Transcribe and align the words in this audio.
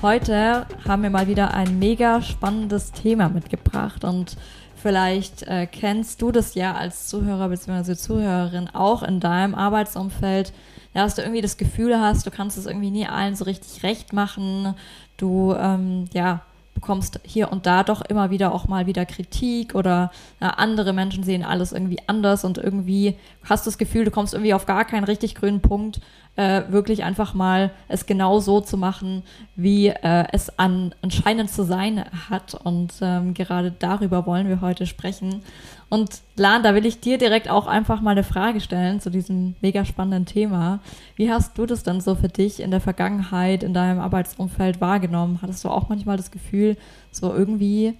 Heute 0.00 0.64
haben 0.86 1.02
wir 1.02 1.10
mal 1.10 1.26
wieder 1.26 1.54
ein 1.54 1.80
mega 1.80 2.22
spannendes 2.22 2.92
Thema 2.92 3.28
mitgebracht 3.28 4.04
und 4.04 4.36
vielleicht 4.76 5.42
äh, 5.42 5.66
kennst 5.66 6.22
du 6.22 6.30
das 6.30 6.54
ja 6.54 6.74
als 6.74 7.08
Zuhörer 7.08 7.48
bzw. 7.48 7.96
Zuhörerin 7.96 8.70
auch 8.72 9.02
in 9.02 9.18
deinem 9.18 9.56
Arbeitsumfeld, 9.56 10.52
dass 10.94 11.16
du 11.16 11.22
irgendwie 11.22 11.40
das 11.40 11.56
Gefühl 11.56 11.98
hast, 11.98 12.24
du 12.24 12.30
kannst 12.30 12.56
es 12.56 12.66
irgendwie 12.66 12.92
nie 12.92 13.08
allen 13.08 13.34
so 13.34 13.42
richtig 13.42 13.82
recht 13.82 14.12
machen, 14.12 14.76
du 15.16 15.52
ähm, 15.58 16.04
ja 16.12 16.42
bekommst 16.74 17.18
hier 17.24 17.50
und 17.50 17.66
da 17.66 17.82
doch 17.82 18.02
immer 18.02 18.30
wieder 18.30 18.54
auch 18.54 18.68
mal 18.68 18.86
wieder 18.86 19.04
Kritik 19.04 19.74
oder 19.74 20.12
ja, 20.40 20.50
andere 20.50 20.92
Menschen 20.92 21.24
sehen 21.24 21.44
alles 21.44 21.72
irgendwie 21.72 21.98
anders 22.06 22.44
und 22.44 22.56
irgendwie 22.56 23.16
hast 23.48 23.66
du 23.66 23.70
das 23.70 23.78
Gefühl, 23.78 24.04
du 24.04 24.12
kommst 24.12 24.32
irgendwie 24.32 24.54
auf 24.54 24.64
gar 24.64 24.84
keinen 24.84 25.02
richtig 25.02 25.34
grünen 25.34 25.60
Punkt, 25.60 26.00
äh, 26.36 26.62
wirklich 26.70 27.02
einfach 27.02 27.34
mal 27.34 27.72
es 27.88 28.06
genau 28.06 28.38
so 28.38 28.60
zu 28.60 28.76
machen, 28.76 29.24
wie 29.56 29.88
äh, 29.88 30.24
es 30.32 30.56
an, 30.58 30.94
anscheinend 31.02 31.50
zu 31.50 31.64
sein 31.64 32.04
hat. 32.30 32.54
Und 32.54 32.92
ähm, 33.00 33.34
gerade 33.34 33.72
darüber 33.76 34.24
wollen 34.24 34.48
wir 34.48 34.60
heute 34.60 34.86
sprechen. 34.86 35.42
Und 35.88 36.20
Lan, 36.36 36.62
da 36.62 36.74
will 36.74 36.86
ich 36.86 37.00
dir 37.00 37.18
direkt 37.18 37.48
auch 37.48 37.66
einfach 37.66 38.00
mal 38.00 38.12
eine 38.12 38.22
Frage 38.22 38.60
stellen 38.60 39.00
zu 39.00 39.10
diesem 39.10 39.56
mega 39.62 39.84
spannenden 39.84 40.26
Thema. 40.26 40.80
Wie 41.16 41.30
hast 41.30 41.56
du 41.58 41.66
das 41.66 41.82
dann 41.82 42.00
so 42.00 42.14
für 42.14 42.28
dich 42.28 42.60
in 42.60 42.70
der 42.70 42.80
Vergangenheit, 42.80 43.62
in 43.62 43.74
deinem 43.74 43.98
Arbeitsumfeld 43.98 44.80
wahrgenommen? 44.80 45.40
Hattest 45.42 45.64
du 45.64 45.70
auch 45.70 45.88
manchmal 45.88 46.18
das 46.18 46.30
Gefühl, 46.30 46.76
so 47.10 47.34
irgendwie, 47.34 47.94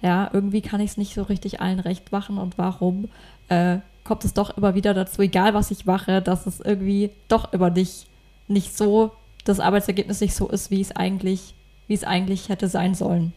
ja, 0.00 0.30
irgendwie 0.32 0.62
kann 0.62 0.80
ich 0.80 0.92
es 0.92 0.96
nicht 0.96 1.14
so 1.14 1.24
richtig 1.24 1.60
allen 1.60 1.80
recht 1.80 2.12
machen 2.12 2.38
und 2.38 2.56
warum 2.58 3.08
äh, 3.48 3.78
kommt 4.06 4.24
es 4.24 4.34
doch 4.34 4.56
immer 4.56 4.74
wieder 4.74 4.94
dazu, 4.94 5.22
egal 5.22 5.54
was 5.54 5.70
ich 5.70 5.86
mache, 5.86 6.22
dass 6.22 6.46
es 6.46 6.60
irgendwie 6.60 7.10
doch 7.28 7.52
über 7.52 7.70
dich 7.70 8.06
nicht 8.48 8.76
so, 8.76 9.12
das 9.44 9.60
Arbeitsergebnis 9.60 10.20
nicht 10.20 10.34
so 10.34 10.48
ist, 10.48 10.70
wie 10.70 10.80
es 10.80 10.94
eigentlich, 10.94 11.54
wie 11.86 11.94
es 11.94 12.04
eigentlich 12.04 12.48
hätte 12.48 12.68
sein 12.68 12.94
sollen. 12.94 13.32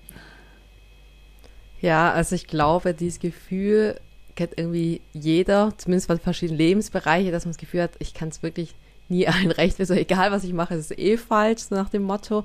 Ja, 1.82 2.12
also 2.12 2.36
ich 2.36 2.48
glaube, 2.48 2.94
dieses 2.94 3.20
Gefühl 3.20 4.00
kennt 4.36 4.58
irgendwie 4.58 5.02
jeder, 5.14 5.74
zumindest 5.78 6.08
von 6.08 6.20
verschiedenen 6.20 6.58
Lebensbereichen, 6.58 7.32
dass 7.32 7.46
man 7.46 7.52
das 7.52 7.60
Gefühl 7.60 7.82
hat, 7.82 7.92
ich 8.00 8.14
kann 8.14 8.30
es 8.30 8.44
wirklich 8.44 8.76
nie 9.08 9.28
allen 9.28 9.52
recht, 9.52 9.80
also 9.80 9.94
egal 9.94 10.32
was 10.32 10.44
ich 10.44 10.54
mache, 10.54 10.76
es 10.76 10.92
ist 10.92 11.00
eh 11.00 11.18
falsch, 11.18 11.62
so 11.62 11.76
nach 11.76 11.90
dem 11.90 12.04
Motto. 12.04 12.44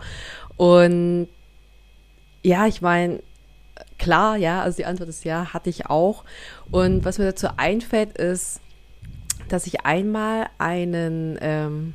Und 0.56 1.28
ja, 2.42 2.66
ich 2.66 2.82
meine, 2.82 3.20
klar, 3.98 4.36
ja, 4.36 4.62
also 4.62 4.76
die 4.76 4.86
Antwort 4.86 5.08
ist 5.08 5.24
ja, 5.24 5.52
hatte 5.52 5.70
ich 5.70 5.86
auch. 5.86 6.24
Und 6.70 7.04
was 7.04 7.18
mir 7.18 7.26
dazu 7.26 7.48
einfällt, 7.56 8.16
ist, 8.16 8.60
dass 9.48 9.66
ich 9.66 9.84
einmal 9.84 10.46
einen 10.58 11.38
ähm, 11.40 11.94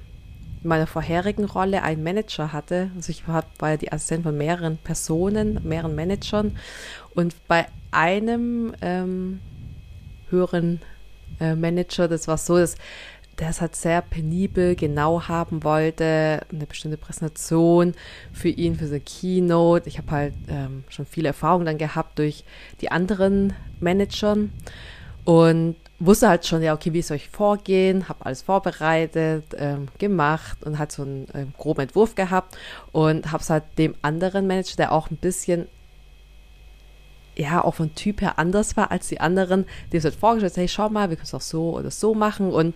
in 0.64 0.68
meiner 0.68 0.88
vorherigen 0.88 1.46
Rolle 1.46 1.84
einen 1.84 2.04
Manager 2.04 2.52
hatte. 2.52 2.92
Also 2.96 3.12
ich 3.12 3.28
war, 3.28 3.46
war 3.60 3.78
die 3.78 3.92
Assistent 3.92 4.24
von 4.24 4.38
mehreren 4.38 4.78
Personen, 4.78 5.60
mehreren 5.64 5.96
Managern. 5.96 6.58
Und 7.16 7.36
bei 7.48 7.66
einem 7.92 8.74
ähm, 8.82 9.40
höheren 10.30 10.82
äh, 11.40 11.56
Manager, 11.56 12.08
das 12.08 12.28
war 12.28 12.38
so, 12.38 12.58
dass 12.58 12.76
der 13.40 13.50
es 13.50 13.62
halt 13.62 13.76
sehr 13.76 14.02
penibel 14.02 14.76
genau 14.76 15.28
haben 15.28 15.64
wollte, 15.64 16.42
eine 16.52 16.66
bestimmte 16.66 16.98
Präsentation 16.98 17.94
für 18.34 18.50
ihn, 18.50 18.76
für 18.76 18.88
seine 18.88 19.00
Keynote. 19.00 19.88
Ich 19.88 19.98
habe 19.98 20.12
halt 20.12 20.34
ähm, 20.50 20.84
schon 20.90 21.06
viele 21.06 21.30
Erfahrungen 21.30 21.66
dann 21.66 21.78
gehabt 21.78 22.20
durch 22.20 22.44
die 22.82 22.92
anderen 22.92 23.54
Managern 23.80 24.52
und 25.24 25.76
wusste 26.00 26.28
halt 26.28 26.46
schon, 26.46 26.62
ja, 26.62 26.74
okay, 26.74 26.94
wie 26.94 27.02
soll 27.02 27.18
ich 27.18 27.30
vorgehen, 27.30 28.10
habe 28.10 28.26
alles 28.26 28.42
vorbereitet, 28.42 29.46
ähm, 29.58 29.88
gemacht 29.98 30.64
und 30.64 30.78
hat 30.78 30.92
so 30.92 31.04
einen 31.04 31.28
ähm, 31.34 31.54
groben 31.58 31.82
Entwurf 31.82 32.16
gehabt 32.16 32.58
und 32.92 33.32
habe 33.32 33.42
es 33.42 33.50
halt 33.50 33.64
dem 33.78 33.96
anderen 34.02 34.48
Manager, 34.48 34.76
der 34.78 34.92
auch 34.92 35.10
ein 35.12 35.18
bisschen 35.18 35.68
ja, 37.36 37.64
auch 37.64 37.76
von 37.76 37.96
Typ 37.96 38.20
her 38.20 38.38
anders 38.38 38.76
war 38.76 38.92
als 38.92 39.08
die 39.08 39.22
anderen, 39.22 39.66
dem 39.94 40.04
halt 40.04 40.16
vorgestellt, 40.16 40.58
hey, 40.58 40.68
schau 40.68 40.90
mal, 40.90 41.10
wir 41.10 41.16
können 41.16 41.26
es 41.26 41.34
auch 41.34 41.40
so 41.40 41.78
oder 41.78 41.90
so 41.90 42.14
machen 42.14 42.52
und 42.52 42.74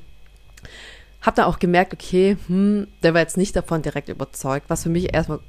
habe 1.21 1.35
dann 1.35 1.45
auch 1.45 1.59
gemerkt, 1.59 1.93
okay, 1.93 2.37
hm, 2.47 2.87
der 3.01 3.13
war 3.13 3.21
jetzt 3.21 3.37
nicht 3.37 3.55
davon 3.55 3.81
direkt 3.81 4.09
überzeugt, 4.09 4.69
was 4.69 4.83
für 4.83 4.89
mich 4.89 5.13
erstmal 5.13 5.39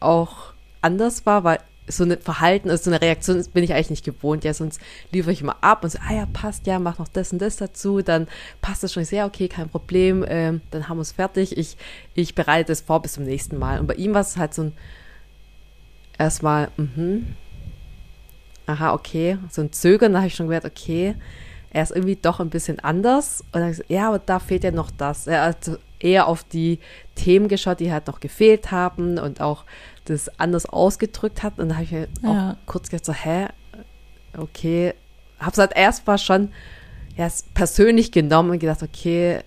auch 0.00 0.52
anders 0.82 1.26
war, 1.26 1.44
weil 1.44 1.58
so 1.86 2.04
ein 2.04 2.20
Verhalten, 2.20 2.70
also 2.70 2.84
so 2.84 2.90
eine 2.90 3.00
Reaktion 3.00 3.44
bin 3.52 3.64
ich 3.64 3.72
eigentlich 3.72 3.90
nicht 3.90 4.04
gewohnt. 4.04 4.44
Ja, 4.44 4.54
sonst 4.54 4.80
liefere 5.10 5.32
ich 5.32 5.40
immer 5.40 5.56
ab 5.62 5.82
und 5.84 5.90
so, 5.90 5.98
ah 6.06 6.14
ja, 6.14 6.26
passt, 6.32 6.66
ja, 6.66 6.78
mach 6.78 6.98
noch 6.98 7.08
das 7.08 7.32
und 7.32 7.40
das 7.40 7.56
dazu, 7.56 8.02
dann 8.02 8.28
passt 8.60 8.82
das 8.82 8.92
schon 8.92 9.04
sehr, 9.04 9.26
okay, 9.26 9.48
kein 9.48 9.68
Problem, 9.68 10.24
ähm, 10.28 10.60
dann 10.70 10.88
haben 10.88 10.98
wir 10.98 11.02
es 11.02 11.12
fertig. 11.12 11.56
Ich, 11.56 11.76
ich 12.14 12.34
bereite 12.34 12.68
das 12.68 12.80
vor 12.80 13.02
bis 13.02 13.14
zum 13.14 13.24
nächsten 13.24 13.58
Mal. 13.58 13.80
Und 13.80 13.86
bei 13.86 13.94
ihm 13.94 14.14
war 14.14 14.20
es 14.20 14.36
halt 14.36 14.54
so 14.54 14.62
ein 14.62 14.72
erstmal, 16.18 16.68
mhm, 16.76 17.34
aha, 18.66 18.92
okay, 18.92 19.38
so 19.50 19.62
ein 19.62 19.72
Zögern, 19.72 20.12
da 20.12 20.18
habe 20.18 20.28
ich 20.28 20.34
schon 20.34 20.46
gemerkt, 20.46 20.66
okay, 20.66 21.16
er 21.70 21.82
ist 21.82 21.92
irgendwie 21.92 22.16
doch 22.16 22.40
ein 22.40 22.50
bisschen 22.50 22.80
anders. 22.80 23.42
Und 23.52 23.60
dann 23.60 23.68
gesagt, 23.68 23.90
ja, 23.90 24.08
aber 24.08 24.18
da 24.18 24.38
fehlt 24.38 24.64
ja 24.64 24.70
noch 24.70 24.90
das. 24.90 25.26
Er 25.26 25.42
hat 25.42 25.70
eher 26.00 26.26
auf 26.26 26.44
die 26.44 26.80
Themen 27.14 27.48
geschaut, 27.48 27.80
die 27.80 27.92
halt 27.92 28.06
noch 28.06 28.20
gefehlt 28.20 28.70
haben 28.70 29.18
und 29.18 29.40
auch 29.40 29.64
das 30.04 30.40
anders 30.40 30.66
ausgedrückt 30.66 31.42
hat. 31.42 31.58
Und 31.58 31.70
da 31.70 31.74
habe 31.76 31.84
ich 31.84 31.92
mir 31.92 32.08
ja. 32.22 32.50
auch 32.50 32.66
kurz 32.66 32.88
gedacht, 32.88 33.04
so, 33.04 33.12
hä, 33.12 33.46
okay. 34.36 34.94
Habe 35.38 35.52
es 35.52 35.58
halt 35.58 35.72
erst 35.74 36.06
mal 36.06 36.18
schon 36.18 36.50
ja, 37.16 37.28
persönlich 37.54 38.12
genommen 38.12 38.50
und 38.50 38.58
gedacht, 38.58 38.82
okay, 38.82 39.40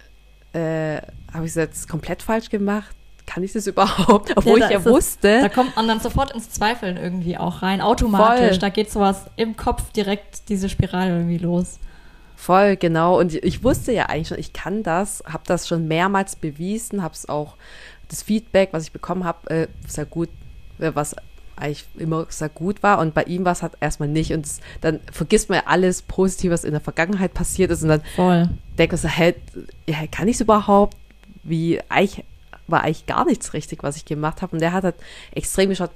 äh, 0.54 1.02
habe 1.34 1.46
ich 1.46 1.52
es 1.52 1.56
jetzt 1.56 1.90
komplett 1.90 2.22
falsch 2.22 2.50
gemacht? 2.50 2.96
kann 3.26 3.44
ich 3.44 3.54
das 3.54 3.68
überhaupt? 3.68 4.36
Obwohl 4.36 4.60
ja, 4.60 4.68
ich 4.68 4.72
ja 4.74 4.86
wusste. 4.86 5.42
da 5.42 5.50
kommt 5.50 5.76
man 5.76 5.88
dann 5.88 6.00
sofort 6.00 6.32
ins 6.32 6.50
Zweifeln 6.50 6.98
irgendwie 6.98 7.38
auch 7.38 7.62
rein, 7.62 7.82
automatisch. 7.82 8.50
Voll. 8.50 8.58
Da 8.60 8.70
geht 8.70 8.92
sowas 8.92 9.26
im 9.36 9.56
Kopf 9.56 9.92
direkt 9.92 10.50
diese 10.50 10.70
Spirale 10.70 11.12
irgendwie 11.12 11.38
los. 11.38 11.80
Voll, 12.44 12.76
genau. 12.76 13.18
Und 13.18 13.34
ich 13.36 13.64
wusste 13.64 13.94
ja 13.94 14.08
eigentlich 14.08 14.28
schon, 14.28 14.38
ich 14.38 14.52
kann 14.52 14.84
das, 14.84 15.24
habe 15.26 15.44
das 15.46 15.66
schon 15.66 15.88
mehrmals 15.88 16.36
bewiesen, 16.36 17.02
habe 17.02 17.14
es 17.14 17.30
auch, 17.30 17.56
das 18.10 18.22
Feedback, 18.22 18.74
was 18.74 18.84
ich 18.84 18.92
bekommen 18.92 19.24
habe, 19.24 19.50
äh, 19.50 19.68
sehr 19.88 20.04
gut, 20.04 20.28
äh, 20.80 20.92
was 20.94 21.16
eigentlich 21.56 21.86
immer 21.96 22.26
sehr 22.28 22.50
gut 22.50 22.84
war. 22.84 23.00
Und 23.00 23.14
bei 23.14 23.24
ihm 23.24 23.46
war 23.46 23.54
es 23.54 23.62
halt 23.62 23.76
erstmal 23.80 24.10
nicht. 24.10 24.34
Und 24.34 24.46
dann 24.82 25.00
vergisst 25.10 25.48
man 25.48 25.60
ja 25.60 25.64
alles 25.68 26.02
Positive, 26.02 26.52
was 26.52 26.66
in 26.66 26.72
der 26.72 26.82
Vergangenheit 26.82 27.34
passiert 27.34 27.72
ist. 27.72 27.82
Und 27.82 27.88
dann 27.88 28.02
Voll. 28.14 28.50
denkt 28.78 28.92
man 28.92 29.00
so, 29.00 29.08
hä, 29.08 29.36
ja, 29.88 30.06
kann 30.12 30.28
ich 30.28 30.36
es 30.36 30.42
überhaupt? 30.42 30.98
Wie, 31.44 31.80
eigentlich 31.88 32.26
war 32.68 32.82
eigentlich 32.82 33.06
gar 33.06 33.24
nichts 33.24 33.54
richtig, 33.54 33.84
was 33.84 33.96
ich 33.96 34.04
gemacht 34.04 34.42
habe. 34.42 34.54
Und 34.54 34.60
der 34.60 34.74
hat 34.74 34.84
halt 34.84 34.96
extrem 35.32 35.70
geschaut, 35.70 35.92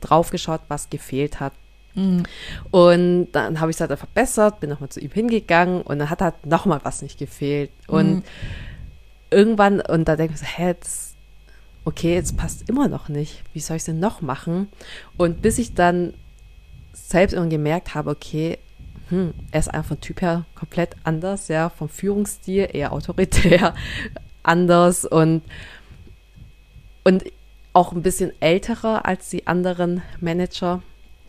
drauf 0.00 0.30
geschaut, 0.30 0.62
was 0.68 0.88
gefehlt 0.88 1.40
hat. 1.40 1.52
Mhm. 1.94 2.24
Und 2.70 3.32
dann 3.32 3.60
habe 3.60 3.70
ich 3.70 3.76
es 3.76 3.80
halt 3.80 3.96
verbessert, 3.98 4.60
bin 4.60 4.70
nochmal 4.70 4.88
zu 4.88 5.00
ihm 5.00 5.10
hingegangen 5.10 5.82
und 5.82 5.98
dann 5.98 6.10
hat 6.10 6.22
halt 6.22 6.46
nochmal 6.46 6.80
was 6.82 7.02
nicht 7.02 7.18
gefehlt. 7.18 7.70
Und 7.86 8.16
mhm. 8.16 8.22
irgendwann, 9.30 9.80
und 9.80 10.06
da 10.06 10.16
denke 10.16 10.34
ich 10.34 10.40
so, 10.40 10.46
hä, 10.46 10.74
das, 10.78 11.14
okay, 11.84 12.14
jetzt 12.14 12.36
passt 12.36 12.68
immer 12.68 12.88
noch 12.88 13.08
nicht. 13.08 13.42
Wie 13.52 13.60
soll 13.60 13.76
ich 13.76 13.82
es 13.82 13.86
denn 13.86 14.00
noch 14.00 14.20
machen? 14.20 14.68
Und 15.16 15.42
bis 15.42 15.58
ich 15.58 15.74
dann 15.74 16.14
selbst 16.92 17.32
irgendwann 17.32 17.50
gemerkt 17.50 17.94
habe, 17.94 18.10
okay, 18.10 18.58
hm, 19.08 19.32
er 19.50 19.60
ist 19.60 19.68
einfach 19.68 19.88
von 19.88 20.00
Typ 20.00 20.20
her 20.20 20.44
komplett 20.54 20.96
anders, 21.04 21.48
ja, 21.48 21.70
vom 21.70 21.88
Führungsstil 21.88 22.68
eher 22.72 22.92
autoritär 22.92 23.74
anders 24.42 25.04
und, 25.04 25.42
und 27.04 27.24
auch 27.72 27.92
ein 27.92 28.02
bisschen 28.02 28.32
älterer 28.40 29.06
als 29.06 29.30
die 29.30 29.46
anderen 29.46 30.02
Manager 30.20 30.82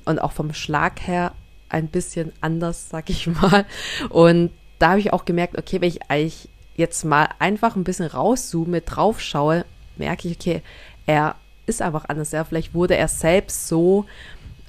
und 0.09 0.19
auch 0.19 0.31
vom 0.31 0.53
Schlag 0.53 1.07
her 1.07 1.33
ein 1.69 1.87
bisschen 1.87 2.33
anders, 2.41 2.89
sag 2.89 3.09
ich 3.09 3.27
mal. 3.27 3.65
Und 4.09 4.51
da 4.79 4.91
habe 4.91 4.99
ich 4.99 5.13
auch 5.13 5.25
gemerkt, 5.25 5.57
okay, 5.57 5.81
wenn 5.81 5.89
ich 5.89 6.09
eigentlich 6.09 6.49
jetzt 6.75 7.03
mal 7.03 7.29
einfach 7.39 7.75
ein 7.75 7.83
bisschen 7.83 8.07
rauszoome, 8.07 8.81
drauf 8.81 9.21
schaue, 9.21 9.65
merke 9.97 10.27
ich, 10.27 10.37
okay, 10.37 10.61
er 11.05 11.35
ist 11.65 11.81
einfach 11.81 12.05
anders. 12.07 12.31
Ja, 12.31 12.43
vielleicht 12.43 12.73
wurde 12.73 12.97
er 12.97 13.07
selbst 13.07 13.67
so 13.67 14.05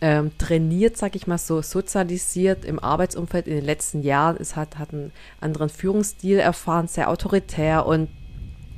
ähm, 0.03 0.33
trainiert, 0.39 0.97
sag 0.97 1.17
ich 1.17 1.27
mal, 1.27 1.39
so 1.39 1.63
sozialisiert 1.63 2.65
im 2.65 2.79
Arbeitsumfeld 2.79 3.47
in 3.47 3.55
den 3.55 3.65
letzten 3.65 4.03
Jahren. 4.03 4.37
Es 4.39 4.57
hat, 4.57 4.79
hat 4.79 4.93
einen 4.93 5.13
anderen 5.41 5.69
Führungsstil 5.69 6.39
erfahren, 6.39 6.89
sehr 6.89 7.09
autoritär 7.09 7.87
und 7.87 8.09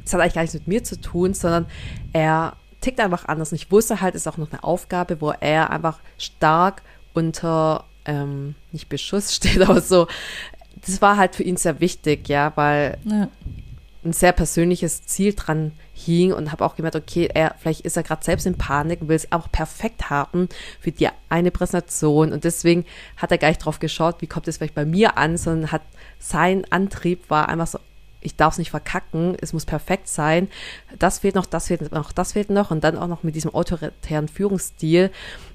es 0.05 0.13
hat 0.13 0.21
eigentlich 0.21 0.35
gar 0.35 0.43
nichts 0.43 0.55
mit 0.55 0.69
mir 0.69 0.85
zu 0.85 1.01
tun, 1.01 1.33
sondern 1.35 1.67
er 2.13 2.57
tickt 2.83 3.01
einfach 3.01 3.25
anders. 3.25 3.53
Und 3.53 3.57
ich 3.57 3.71
wusste 3.71 4.01
halt, 4.01 4.15
es 4.15 4.23
ist 4.23 4.27
auch 4.27 4.37
noch 4.37 4.53
eine 4.53 4.63
Aufgabe, 4.63 5.21
wo 5.21 5.31
er 5.31 5.71
einfach 5.71 6.01
stark 6.19 6.83
unter, 7.15 7.85
ähm, 8.05 8.55
nicht 8.73 8.89
Beschuss 8.89 9.35
steht, 9.35 9.63
aber 9.63 9.81
so, 9.81 10.07
das 10.85 11.01
war 11.01 11.17
halt 11.17 11.35
für 11.35 11.43
ihn 11.43 11.57
sehr 11.57 11.81
wichtig, 11.81 12.29
ja, 12.29 12.53
weil 12.57 12.99
ja. 13.05 13.29
ein 14.05 14.13
sehr 14.13 14.33
persönliches 14.33 15.07
Ziel 15.07 15.35
dran 15.35 15.73
hing 15.95 16.33
und 16.33 16.51
habe 16.51 16.65
auch 16.65 16.75
gemerkt, 16.75 16.97
okay, 16.97 17.29
er, 17.33 17.55
vielleicht 17.59 17.83
ist 17.83 17.97
er 17.97 18.03
gerade 18.03 18.25
selbst 18.25 18.47
in 18.47 18.59
Panik 18.59 19.01
und 19.01 19.09
will 19.09 19.17
es 19.17 19.31
auch 19.31 19.51
perfekt 19.53 20.11
haben 20.11 20.49
für 20.81 20.91
die 20.91 21.09
eine 21.29 21.51
Präsentation 21.51 22.33
und 22.33 22.45
deswegen 22.45 22.85
hat 23.17 23.31
er 23.31 23.39
gar 23.39 23.49
nicht 23.49 23.65
drauf 23.65 23.79
geschaut, 23.79 24.17
wie 24.21 24.27
kommt 24.27 24.49
es 24.49 24.57
vielleicht 24.57 24.75
bei 24.75 24.85
mir 24.85 25.19
an, 25.19 25.37
sondern 25.37 25.71
hat 25.71 25.83
sein 26.19 26.65
Antrieb 26.71 27.31
war 27.31 27.49
einfach 27.49 27.67
so, 27.69 27.79
ich 28.23 28.37
darf 28.37 28.55
es 28.55 28.59
nicht 28.59 28.71
verkacken, 28.71 29.37
es 29.41 29.53
muss 29.53 29.67
perfekt 29.67 30.09
sein. 30.09 30.49
Das 30.99 31.19
fehlt 31.19 31.35
noch, 31.35 31.47
das 31.47 31.67
fehlt 31.67 31.93
noch, 31.93 32.13
das 32.13 32.33
fehlt 32.33 32.51
noch. 32.51 32.71
Und 32.71 32.85
dann 32.85 32.97
auch 32.97 33.09
noch 33.09 33.23
mit 33.23 33.35
diesem 33.35 33.55
autoritären 33.55 34.29
Führungsstil 34.29 35.11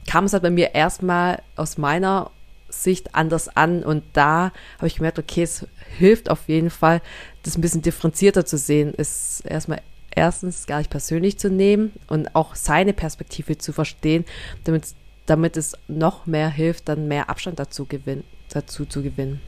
kam 0.05 0.25
es 0.25 0.33
halt 0.33 0.43
bei 0.43 0.49
mir 0.49 0.75
erstmal 0.75 1.41
aus 1.55 1.77
meiner 1.77 2.31
Sicht 2.69 3.15
anders 3.15 3.49
an. 3.49 3.83
Und 3.83 4.03
da 4.13 4.51
habe 4.77 4.87
ich 4.87 4.95
gemerkt, 4.95 5.19
okay, 5.19 5.43
es 5.43 5.65
hilft 5.97 6.29
auf 6.29 6.47
jeden 6.47 6.69
Fall, 6.69 7.01
das 7.43 7.57
ein 7.57 7.61
bisschen 7.61 7.81
differenzierter 7.81 8.45
zu 8.45 8.57
sehen. 8.57 8.93
Es 8.97 9.41
erstmal 9.41 9.81
erstens 10.11 10.65
gar 10.65 10.79
nicht 10.79 10.89
persönlich 10.89 11.37
zu 11.37 11.49
nehmen 11.49 11.93
und 12.07 12.35
auch 12.35 12.55
seine 12.55 12.93
Perspektive 12.93 13.57
zu 13.57 13.71
verstehen, 13.71 14.25
damit, 14.63 14.95
damit 15.27 15.57
es 15.57 15.77
noch 15.87 16.25
mehr 16.25 16.49
hilft, 16.49 16.89
dann 16.89 17.07
mehr 17.07 17.29
Abstand 17.29 17.59
dazu, 17.59 17.85
gewinn, 17.85 18.23
dazu 18.49 18.85
zu 18.85 19.03
gewinnen. 19.03 19.41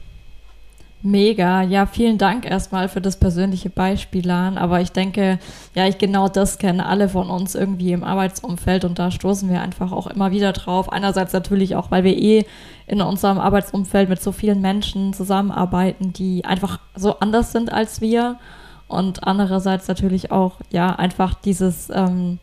Mega, 1.02 1.62
ja, 1.62 1.86
vielen 1.86 2.18
Dank 2.18 2.46
erstmal 2.46 2.90
für 2.90 3.00
das 3.00 3.18
persönliche 3.18 3.70
Beispiel, 3.70 4.28
Lan. 4.28 4.58
Aber 4.58 4.82
ich 4.82 4.92
denke, 4.92 5.40
ja, 5.74 5.88
ich 5.88 5.98
genau 5.98 6.28
das 6.28 6.58
kenne 6.58 6.86
alle 6.86 7.08
von 7.08 7.30
uns 7.30 7.56
irgendwie 7.56 7.94
im 7.94 8.04
Arbeitsumfeld 8.04 8.84
und 8.84 9.00
da 9.00 9.10
stoßen 9.10 9.50
wir 9.50 9.62
einfach 9.62 9.94
auch 9.94 10.08
immer 10.08 10.32
wieder 10.32 10.52
drauf. 10.52 10.92
Einerseits 10.92 11.32
natürlich 11.32 11.78
auch, 11.78 11.90
weil 11.90 12.04
wir 12.04 12.18
eh 12.18 12.46
in 12.86 13.02
unserem 13.02 13.38
Arbeitsumfeld 13.38 14.10
mit 14.10 14.22
so 14.22 14.34
vielen 14.34 14.60
Menschen 14.60 15.14
zusammenarbeiten, 15.14 16.12
die 16.12 16.44
einfach 16.44 16.82
so 16.96 17.18
anders 17.20 17.54
sind 17.54 17.72
als 17.72 18.02
wir. 18.02 18.38
Und 18.90 19.26
andererseits 19.26 19.88
natürlich 19.88 20.32
auch, 20.34 20.58
ja, 20.70 20.96
einfach 20.96 21.34
dieses, 21.34 21.90
ähm, 21.92 22.40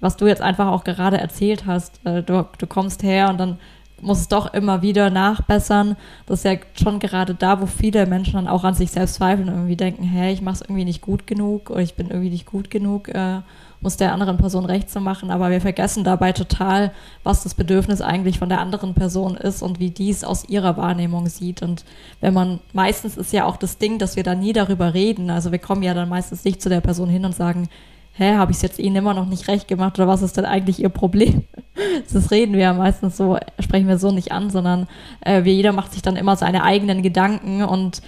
was 0.00 0.16
du 0.16 0.26
jetzt 0.26 0.40
einfach 0.40 0.68
auch 0.68 0.84
gerade 0.84 1.18
erzählt 1.18 1.66
hast. 1.66 2.00
Äh, 2.06 2.22
du, 2.22 2.46
du 2.56 2.66
kommst 2.66 3.02
her 3.02 3.28
und 3.28 3.38
dann 3.38 3.58
muss 4.00 4.20
es 4.20 4.28
doch 4.28 4.52
immer 4.54 4.82
wieder 4.82 5.10
nachbessern. 5.10 5.96
Das 6.26 6.40
ist 6.40 6.44
ja 6.44 6.58
schon 6.80 6.98
gerade 6.98 7.34
da, 7.34 7.60
wo 7.60 7.66
viele 7.66 8.06
Menschen 8.06 8.34
dann 8.34 8.48
auch 8.48 8.64
an 8.64 8.74
sich 8.74 8.90
selbst 8.90 9.14
zweifeln 9.14 9.48
und 9.48 9.54
irgendwie 9.54 9.76
denken, 9.76 10.04
hey, 10.04 10.32
ich 10.32 10.42
mache 10.42 10.56
es 10.56 10.60
irgendwie 10.62 10.84
nicht 10.84 11.02
gut 11.02 11.26
genug 11.26 11.70
oder 11.70 11.80
ich 11.80 11.94
bin 11.94 12.08
irgendwie 12.08 12.30
nicht 12.30 12.46
gut 12.46 12.70
genug, 12.70 13.08
äh, 13.08 13.40
muss 13.80 13.96
der 13.96 14.12
anderen 14.12 14.38
Person 14.38 14.64
recht 14.64 14.90
zu 14.90 15.00
machen. 15.00 15.30
Aber 15.30 15.50
wir 15.50 15.60
vergessen 15.60 16.04
dabei 16.04 16.32
total, 16.32 16.92
was 17.22 17.42
das 17.42 17.54
Bedürfnis 17.54 18.00
eigentlich 18.00 18.38
von 18.38 18.48
der 18.48 18.60
anderen 18.60 18.94
Person 18.94 19.36
ist 19.36 19.62
und 19.62 19.78
wie 19.78 19.90
dies 19.90 20.24
aus 20.24 20.48
ihrer 20.48 20.76
Wahrnehmung 20.76 21.28
sieht. 21.28 21.62
Und 21.62 21.84
wenn 22.20 22.34
man, 22.34 22.60
meistens 22.72 23.16
ist 23.16 23.32
ja 23.32 23.44
auch 23.44 23.56
das 23.56 23.78
Ding, 23.78 23.98
dass 23.98 24.16
wir 24.16 24.22
da 24.22 24.34
nie 24.34 24.52
darüber 24.52 24.94
reden. 24.94 25.30
Also 25.30 25.52
wir 25.52 25.58
kommen 25.58 25.82
ja 25.82 25.94
dann 25.94 26.08
meistens 26.08 26.44
nicht 26.44 26.60
zu 26.60 26.68
der 26.68 26.80
Person 26.80 27.08
hin 27.08 27.24
und 27.24 27.34
sagen, 27.34 27.68
hä, 28.14 28.34
habe 28.34 28.50
ich 28.50 28.58
es 28.58 28.62
jetzt 28.62 28.78
Ihnen 28.78 28.96
immer 28.96 29.14
noch 29.14 29.26
nicht 29.26 29.48
recht 29.48 29.68
gemacht 29.68 29.98
oder 29.98 30.08
was 30.08 30.22
ist 30.22 30.36
denn 30.36 30.44
eigentlich 30.44 30.80
Ihr 30.80 30.88
Problem? 30.88 31.44
Das 32.12 32.30
reden 32.30 32.54
wir 32.54 32.60
ja 32.60 32.74
meistens 32.74 33.16
so, 33.16 33.38
sprechen 33.58 33.88
wir 33.88 33.98
so 33.98 34.10
nicht 34.10 34.32
an, 34.32 34.50
sondern 34.50 34.88
äh, 35.20 35.44
wir, 35.44 35.52
jeder 35.52 35.72
macht 35.72 35.92
sich 35.92 36.02
dann 36.02 36.16
immer 36.16 36.36
seine 36.36 36.62
eigenen 36.62 37.02
Gedanken 37.02 37.62
und 37.62 38.02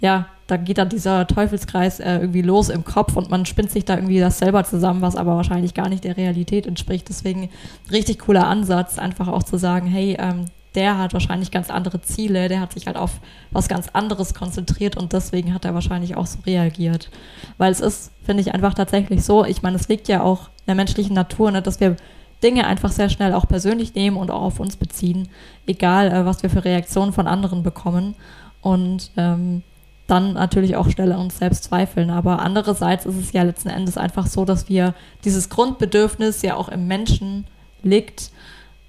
ja, 0.00 0.26
da 0.46 0.56
geht 0.56 0.78
dann 0.78 0.88
dieser 0.88 1.26
Teufelskreis 1.26 2.00
äh, 2.00 2.16
irgendwie 2.16 2.42
los 2.42 2.70
im 2.70 2.84
Kopf 2.84 3.16
und 3.16 3.30
man 3.30 3.46
spinnt 3.46 3.70
sich 3.70 3.84
da 3.84 3.94
irgendwie 3.94 4.18
das 4.18 4.38
selber 4.38 4.64
zusammen, 4.64 5.02
was 5.02 5.14
aber 5.14 5.36
wahrscheinlich 5.36 5.74
gar 5.74 5.88
nicht 5.88 6.04
der 6.04 6.16
Realität 6.16 6.66
entspricht. 6.66 7.08
Deswegen 7.08 7.50
richtig 7.92 8.20
cooler 8.20 8.46
Ansatz, 8.46 8.98
einfach 8.98 9.28
auch 9.28 9.44
zu 9.44 9.58
sagen, 9.58 9.86
hey, 9.86 10.16
ähm, 10.18 10.46
der 10.74 10.98
hat 10.98 11.12
wahrscheinlich 11.12 11.50
ganz 11.50 11.70
andere 11.70 12.00
Ziele, 12.00 12.48
der 12.48 12.60
hat 12.60 12.72
sich 12.72 12.86
halt 12.86 12.96
auf 12.96 13.20
was 13.50 13.68
ganz 13.68 13.88
anderes 13.92 14.34
konzentriert 14.34 14.96
und 14.96 15.12
deswegen 15.12 15.52
hat 15.52 15.64
er 15.64 15.74
wahrscheinlich 15.74 16.16
auch 16.16 16.26
so 16.26 16.38
reagiert. 16.46 17.10
Weil 17.58 17.72
es 17.72 17.80
ist, 17.80 18.12
finde 18.24 18.42
ich, 18.42 18.54
einfach 18.54 18.74
tatsächlich 18.74 19.24
so, 19.24 19.44
ich 19.44 19.62
meine, 19.62 19.76
es 19.76 19.88
liegt 19.88 20.08
ja 20.08 20.22
auch 20.22 20.48
in 20.60 20.66
der 20.66 20.74
menschlichen 20.76 21.14
Natur, 21.14 21.50
ne, 21.50 21.62
dass 21.62 21.80
wir 21.80 21.96
Dinge 22.42 22.66
einfach 22.66 22.92
sehr 22.92 23.08
schnell 23.08 23.34
auch 23.34 23.46
persönlich 23.46 23.94
nehmen 23.94 24.16
und 24.16 24.30
auch 24.30 24.42
auf 24.42 24.60
uns 24.60 24.76
beziehen, 24.76 25.28
egal 25.66 26.10
äh, 26.10 26.24
was 26.24 26.42
wir 26.42 26.50
für 26.50 26.64
Reaktionen 26.64 27.12
von 27.12 27.26
anderen 27.26 27.62
bekommen. 27.62 28.14
Und 28.62 29.10
ähm, 29.16 29.62
dann 30.10 30.32
natürlich 30.32 30.76
auch 30.76 30.90
schneller 30.90 31.18
uns 31.18 31.38
selbst 31.38 31.64
zweifeln. 31.64 32.10
Aber 32.10 32.40
andererseits 32.40 33.06
ist 33.06 33.16
es 33.16 33.32
ja 33.32 33.42
letzten 33.42 33.68
Endes 33.68 33.96
einfach 33.96 34.26
so, 34.26 34.44
dass 34.44 34.68
wir 34.68 34.94
dieses 35.24 35.48
Grundbedürfnis 35.48 36.42
ja 36.42 36.56
auch 36.56 36.68
im 36.68 36.88
Menschen 36.88 37.46
liegt, 37.82 38.32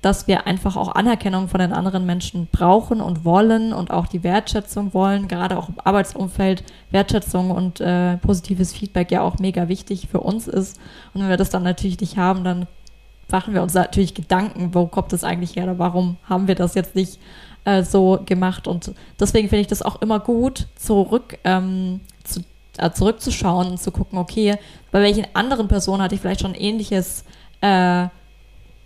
dass 0.01 0.27
wir 0.27 0.48
einfach 0.48 0.75
auch 0.75 0.95
Anerkennung 0.95 1.48
von 1.48 1.59
den 1.59 1.74
anderen 1.74 2.07
Menschen 2.07 2.48
brauchen 2.51 3.01
und 3.01 3.24
wollen 3.24 3.71
und 3.71 3.92
auch 3.92 4.07
die 4.07 4.24
Wertschätzung 4.24 4.95
wollen, 4.95 5.27
gerade 5.27 5.59
auch 5.59 5.69
im 5.69 5.75
Arbeitsumfeld 5.83 6.63
Wertschätzung 6.89 7.51
und 7.51 7.80
äh, 7.81 8.18
positives 8.18 8.74
Feedback 8.74 9.12
ja 9.12 9.21
auch 9.21 9.38
mega 9.38 9.68
wichtig 9.68 10.07
für 10.09 10.21
uns 10.21 10.48
ist. 10.48 10.80
Und 11.13 11.21
wenn 11.21 11.30
wir 11.30 11.38
das 11.38 11.51
dann 11.51 11.62
natürlich 11.62 12.01
nicht 12.01 12.18
haben, 12.18 12.44
dann 12.44 12.65
machen 13.31 13.53
wir 13.53 13.61
uns 13.61 13.73
natürlich 13.73 14.13
Gedanken, 14.13 14.73
wo 14.73 14.87
kommt 14.87 15.13
das 15.13 15.23
eigentlich 15.23 15.55
her 15.55 15.63
oder 15.65 15.79
warum 15.79 16.17
haben 16.27 16.47
wir 16.47 16.55
das 16.55 16.75
jetzt 16.75 16.95
nicht 16.95 17.19
äh, 17.65 17.83
so 17.83 18.19
gemacht. 18.25 18.67
Und 18.67 18.93
deswegen 19.19 19.49
finde 19.49 19.61
ich 19.61 19.67
das 19.67 19.81
auch 19.81 20.01
immer 20.01 20.19
gut, 20.19 20.67
zurück 20.75 21.37
ähm, 21.43 22.01
zu, 22.23 22.41
äh, 22.77 22.91
zurückzuschauen 22.91 23.71
und 23.71 23.81
zu 23.81 23.91
gucken, 23.91 24.17
okay, 24.17 24.55
bei 24.91 25.01
welchen 25.01 25.25
anderen 25.33 25.67
Personen 25.67 26.01
hatte 26.01 26.15
ich 26.15 26.21
vielleicht 26.21 26.41
schon 26.41 26.55
ähnliches 26.55 27.23
äh, 27.61 28.07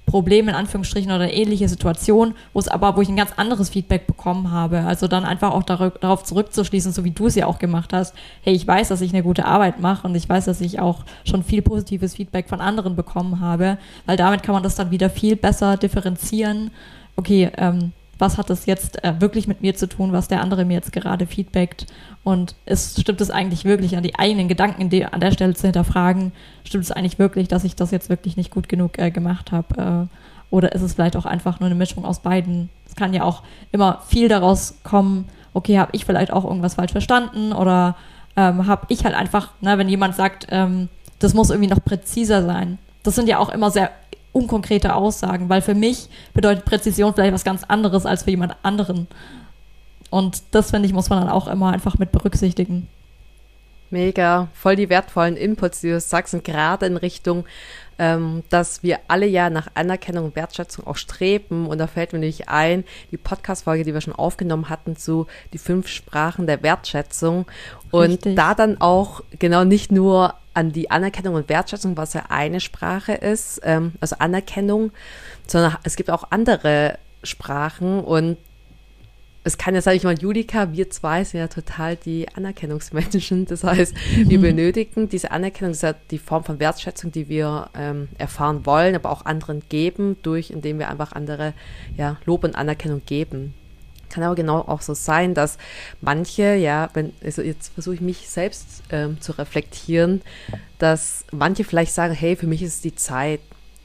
Problem 0.06 0.48
in 0.48 0.56
Anführungsstrichen 0.56 1.12
oder 1.12 1.34
ähnliche 1.34 1.68
Situation, 1.68 2.36
wo 2.54 2.60
es 2.60 2.68
aber, 2.68 2.96
wo 2.96 3.02
ich 3.02 3.10
ein 3.10 3.16
ganz 3.16 3.32
anderes 3.38 3.70
Feedback 3.70 4.06
bekommen 4.06 4.52
habe. 4.52 4.82
Also 4.82 5.08
dann 5.08 5.26
einfach 5.26 5.52
auch 5.52 5.64
darauf 5.64 6.24
zurückzuschließen, 6.24 6.92
so 6.92 7.04
wie 7.04 7.12
du 7.12 7.28
es 7.28 7.36
ja 7.36 7.48
auch 7.48 7.60
gemacht 7.60 7.92
hast. 7.92 8.14
Hey, 8.42 8.54
ich 8.54 8.68
weiß, 8.68 8.90
dass 8.90 9.02
ich 9.02 9.14
eine 9.14 9.24
gute 9.24 9.46
Arbeit 9.46 9.80
mache 9.80 10.08
und 10.08 10.16
ich 10.16 10.30
weiß, 10.30 10.46
dass 10.46 10.62
ich 10.62 10.80
auch 10.80 11.04
schon 11.26 11.44
viel 11.44 11.62
positives 11.62 12.16
Feedback 12.16 12.50
von 12.50 12.62
anderen 12.62 12.96
bekommen 12.96 13.40
habe, 13.40 13.78
weil 14.06 14.18
damit 14.18 14.44
kann 14.44 14.54
man 14.54 14.64
das 14.64 14.76
dann 14.76 14.92
wieder 14.92 15.10
viel 15.10 15.36
besser 15.36 15.78
differenzieren. 15.78 16.72
Okay, 17.16 17.50
ähm, 17.58 17.92
was 18.18 18.38
hat 18.38 18.50
das 18.50 18.66
jetzt 18.66 19.04
äh, 19.04 19.20
wirklich 19.20 19.48
mit 19.48 19.62
mir 19.62 19.76
zu 19.76 19.88
tun, 19.88 20.14
was 20.14 20.28
der 20.28 20.42
andere 20.42 20.66
mir 20.66 20.76
jetzt 20.76 20.92
gerade 20.92 21.28
feedbackt 21.28 21.88
und 22.24 22.56
ist, 22.66 23.00
stimmt 23.00 23.22
es 23.22 23.30
eigentlich 23.30 23.66
wirklich 23.66 23.98
an 23.98 24.04
die 24.04 24.16
eigenen 24.16 24.48
Gedanken 24.48 24.90
die, 24.90 25.06
an 25.06 25.20
der 25.20 25.32
Stelle 25.32 25.54
zu 25.54 25.68
hinterfragen, 25.68 26.32
stimmt 26.64 26.86
es 26.86 26.92
eigentlich 26.92 27.20
wirklich, 27.20 27.48
dass 27.48 27.64
ich 27.64 27.76
das 27.76 27.92
jetzt 27.92 28.10
wirklich 28.10 28.38
nicht 28.38 28.52
gut 28.52 28.70
genug 28.70 28.98
äh, 28.98 29.12
gemacht 29.12 29.52
habe 29.52 30.10
äh, 30.12 30.54
oder 30.54 30.72
ist 30.74 30.82
es 30.82 30.94
vielleicht 30.94 31.18
auch 31.18 31.26
einfach 31.26 31.60
nur 31.60 31.68
eine 31.68 31.76
Mischung 31.76 32.06
aus 32.06 32.20
beiden. 32.20 32.70
Es 32.88 32.96
kann 32.96 33.14
ja 33.14 33.24
auch 33.24 33.44
immer 33.72 34.02
viel 34.08 34.30
daraus 34.30 34.76
kommen, 34.84 35.28
okay, 35.54 35.80
habe 35.80 35.92
ich 35.94 36.06
vielleicht 36.06 36.32
auch 36.32 36.46
irgendwas 36.46 36.76
falsch 36.76 36.92
verstanden 36.92 37.52
oder 37.52 37.96
ähm, 38.38 38.68
habe 38.68 38.86
ich 38.90 39.06
halt 39.06 39.16
einfach, 39.16 39.52
ne, 39.62 39.78
wenn 39.78 39.90
jemand 39.90 40.16
sagt, 40.16 40.48
ähm, 40.50 40.90
das 41.20 41.34
muss 41.34 41.50
irgendwie 41.50 41.70
noch 41.70 41.84
präziser 41.84 42.46
sein. 42.46 42.78
Das 43.04 43.16
sind 43.16 43.30
ja 43.30 43.38
auch 43.40 43.50
immer 43.50 43.72
sehr 43.72 43.92
unkonkrete 44.36 44.96
Aussagen, 44.96 45.48
weil 45.50 45.62
für 45.62 45.76
mich 45.76 46.10
bedeutet 46.34 46.66
Präzision 46.66 47.14
vielleicht 47.14 47.34
was 47.34 47.46
ganz 47.46 47.64
anderes 47.64 48.06
als 48.06 48.24
für 48.24 48.32
jemand 48.32 48.56
anderen. 48.64 49.08
Und 50.10 50.44
das, 50.52 50.72
finde 50.72 50.88
ich, 50.88 50.94
muss 50.94 51.10
man 51.10 51.22
dann 51.22 51.30
auch 51.30 51.48
immer 51.48 51.72
einfach 51.72 51.98
mit 51.98 52.12
berücksichtigen. 52.12 52.88
Mega, 53.92 54.50
voll 54.54 54.76
die 54.76 54.90
wertvollen 54.90 55.38
Inputs, 55.38 55.82
die 55.82 55.90
du 55.90 56.00
sagst, 56.00 56.34
und 56.34 56.44
gerade 56.44 56.86
in 56.86 56.98
Richtung, 56.98 57.46
ähm, 57.98 58.44
dass 58.50 58.84
wir 58.84 59.00
alle 59.08 59.26
ja 59.26 59.50
nach 59.50 59.68
Anerkennung 59.74 60.26
und 60.26 60.36
Wertschätzung 60.36 60.86
auch 60.86 60.98
streben. 60.98 61.68
Und 61.68 61.78
da 61.78 61.88
fällt 61.88 62.12
mir 62.12 62.20
nämlich 62.20 62.50
ein, 62.50 62.84
die 63.12 63.18
Podcast-Folge, 63.18 63.86
die 63.86 63.94
wir 63.94 64.02
schon 64.02 64.16
aufgenommen 64.16 64.70
hatten, 64.70 64.98
zu 64.98 65.28
die 65.54 65.58
fünf 65.60 65.88
Sprachen 65.88 66.46
der 66.46 66.62
Wertschätzung. 66.62 67.46
Und 67.92 68.10
Richtig. 68.10 68.36
da 68.36 68.54
dann 68.54 68.82
auch 68.82 69.22
genau 69.40 69.64
nicht 69.64 69.94
nur 69.94 70.34
an 70.56 70.72
die 70.72 70.90
Anerkennung 70.90 71.36
und 71.36 71.50
Wertschätzung, 71.50 71.98
was 71.98 72.14
ja 72.14 72.24
eine 72.30 72.60
Sprache 72.60 73.14
ist, 73.14 73.62
ähm, 73.64 73.94
also 74.00 74.16
Anerkennung, 74.20 74.92
sondern 75.46 75.78
es 75.84 75.96
gibt 75.96 76.10
auch 76.10 76.32
andere 76.32 76.98
Sprachen 77.24 78.00
und 78.00 78.38
es 79.46 79.60
kann 79.60 79.76
ja, 79.76 79.82
sage 79.82 79.98
ich 79.98 80.04
mal, 80.04 80.18
Julika, 80.18 80.74
wir 80.74 80.90
zwei 80.90 81.24
sind 81.24 81.40
ja 81.40 81.48
total 81.48 81.98
die 81.98 82.28
Anerkennungsmenschen. 82.34 83.46
Das 83.46 83.64
heißt, 83.64 83.94
wir 84.16 84.40
mhm. 84.40 84.42
benötigen 84.42 85.08
diese 85.08 85.30
Anerkennung, 85.30 85.72
das 85.72 85.78
ist 85.78 85.84
ja 85.84 85.94
die 86.10 86.18
Form 86.18 86.44
von 86.44 86.60
Wertschätzung, 86.60 87.12
die 87.12 87.30
wir 87.30 87.70
ähm, 87.76 88.08
erfahren 88.18 88.66
wollen, 88.66 88.96
aber 88.96 89.12
auch 89.12 89.24
anderen 89.24 89.62
geben, 89.70 90.18
durch, 90.24 90.50
indem 90.50 90.80
wir 90.80 90.90
einfach 90.90 91.12
andere 91.12 91.54
ja, 91.96 92.18
Lob 92.26 92.44
und 92.44 92.56
Anerkennung 92.56 93.04
geben. 93.06 93.54
Kann 94.16 94.24
aber 94.24 94.36
genau 94.36 94.60
auch 94.60 94.80
so 94.80 94.94
sein, 94.94 95.34
dass 95.34 95.58
manche, 96.00 96.56
ja, 96.56 96.90
wenn, 96.94 97.12
also 97.22 97.42
jetzt 97.42 97.74
versuche 97.74 97.96
ich 97.96 98.02
mich 98.02 98.30
selbst 98.30 98.82
ähm, 98.90 99.20
zu 99.20 99.34
reflektieren, 99.34 100.22
dass 100.80 101.26
manche 101.34 101.66
vielleicht 101.66 101.94
sagen, 101.94 102.14
hey, 102.14 102.38
für 102.38 102.48
mich 102.48 102.64
ist 102.64 102.86
die 102.86 102.96
Zeit, 102.96 103.42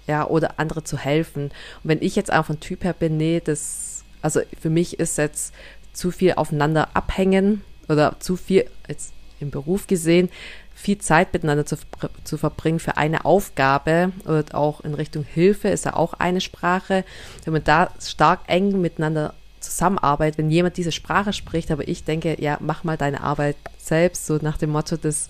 ja, 0.07 0.25
oder 0.25 0.61
andere 0.61 0.85
zu 0.85 0.97
helfen. 0.97 1.47
Und 1.47 1.53
wenn 1.83 2.01
ich 2.01 2.15
jetzt 2.15 2.33
auch 2.33 2.47
von 2.47 2.61
Typ 2.61 2.85
her 2.85 2.93
bin, 2.93 3.17
nee, 3.17 3.43
das, 3.45 4.05
also 4.23 4.41
für 4.61 4.71
mich 4.71 5.01
ist 5.01 5.19
jetzt 5.19 5.53
zu 5.93 6.13
viel 6.13 6.35
aufeinander 6.35 6.91
abhängen 6.95 7.63
oder 7.89 8.15
zu 8.21 8.37
viel, 8.37 8.67
jetzt 8.87 9.13
im 9.41 9.51
Beruf 9.51 9.89
gesehen, 9.89 10.29
viel 10.77 10.99
Zeit 10.99 11.33
miteinander 11.33 11.67
zu, 11.67 11.75
zu 12.23 12.39
verbringen 12.39 12.79
für 12.79 12.97
eine 12.97 13.25
Aufgabe 13.25 14.13
und 14.27 14.55
auch 14.55 14.81
in 14.83 14.95
Richtung 14.95 15.25
Hilfe 15.25 15.71
ist 15.71 15.87
ja 15.87 15.95
auch 15.95 16.13
eine 16.15 16.41
Sprache. 16.41 17.05
Wenn 17.45 17.53
man 17.53 17.65
da 17.65 17.91
stark 18.01 18.43
eng 18.47 18.81
miteinander 18.81 19.35
zusammenarbeitet, 19.61 20.39
wenn 20.39 20.51
jemand 20.51 20.77
diese 20.77 20.93
Sprache 20.93 21.33
spricht, 21.33 21.71
aber 21.71 21.87
ich 21.87 22.05
denke, 22.05 22.41
ja, 22.41 22.59
mach 22.61 22.85
mal 22.85 22.97
deine 22.97 23.23
Arbeit 23.23 23.57
selbst, 23.79 24.27
so 24.27 24.39
nach 24.41 24.57
dem 24.57 24.71
Motto, 24.71 24.97
dass 24.97 25.29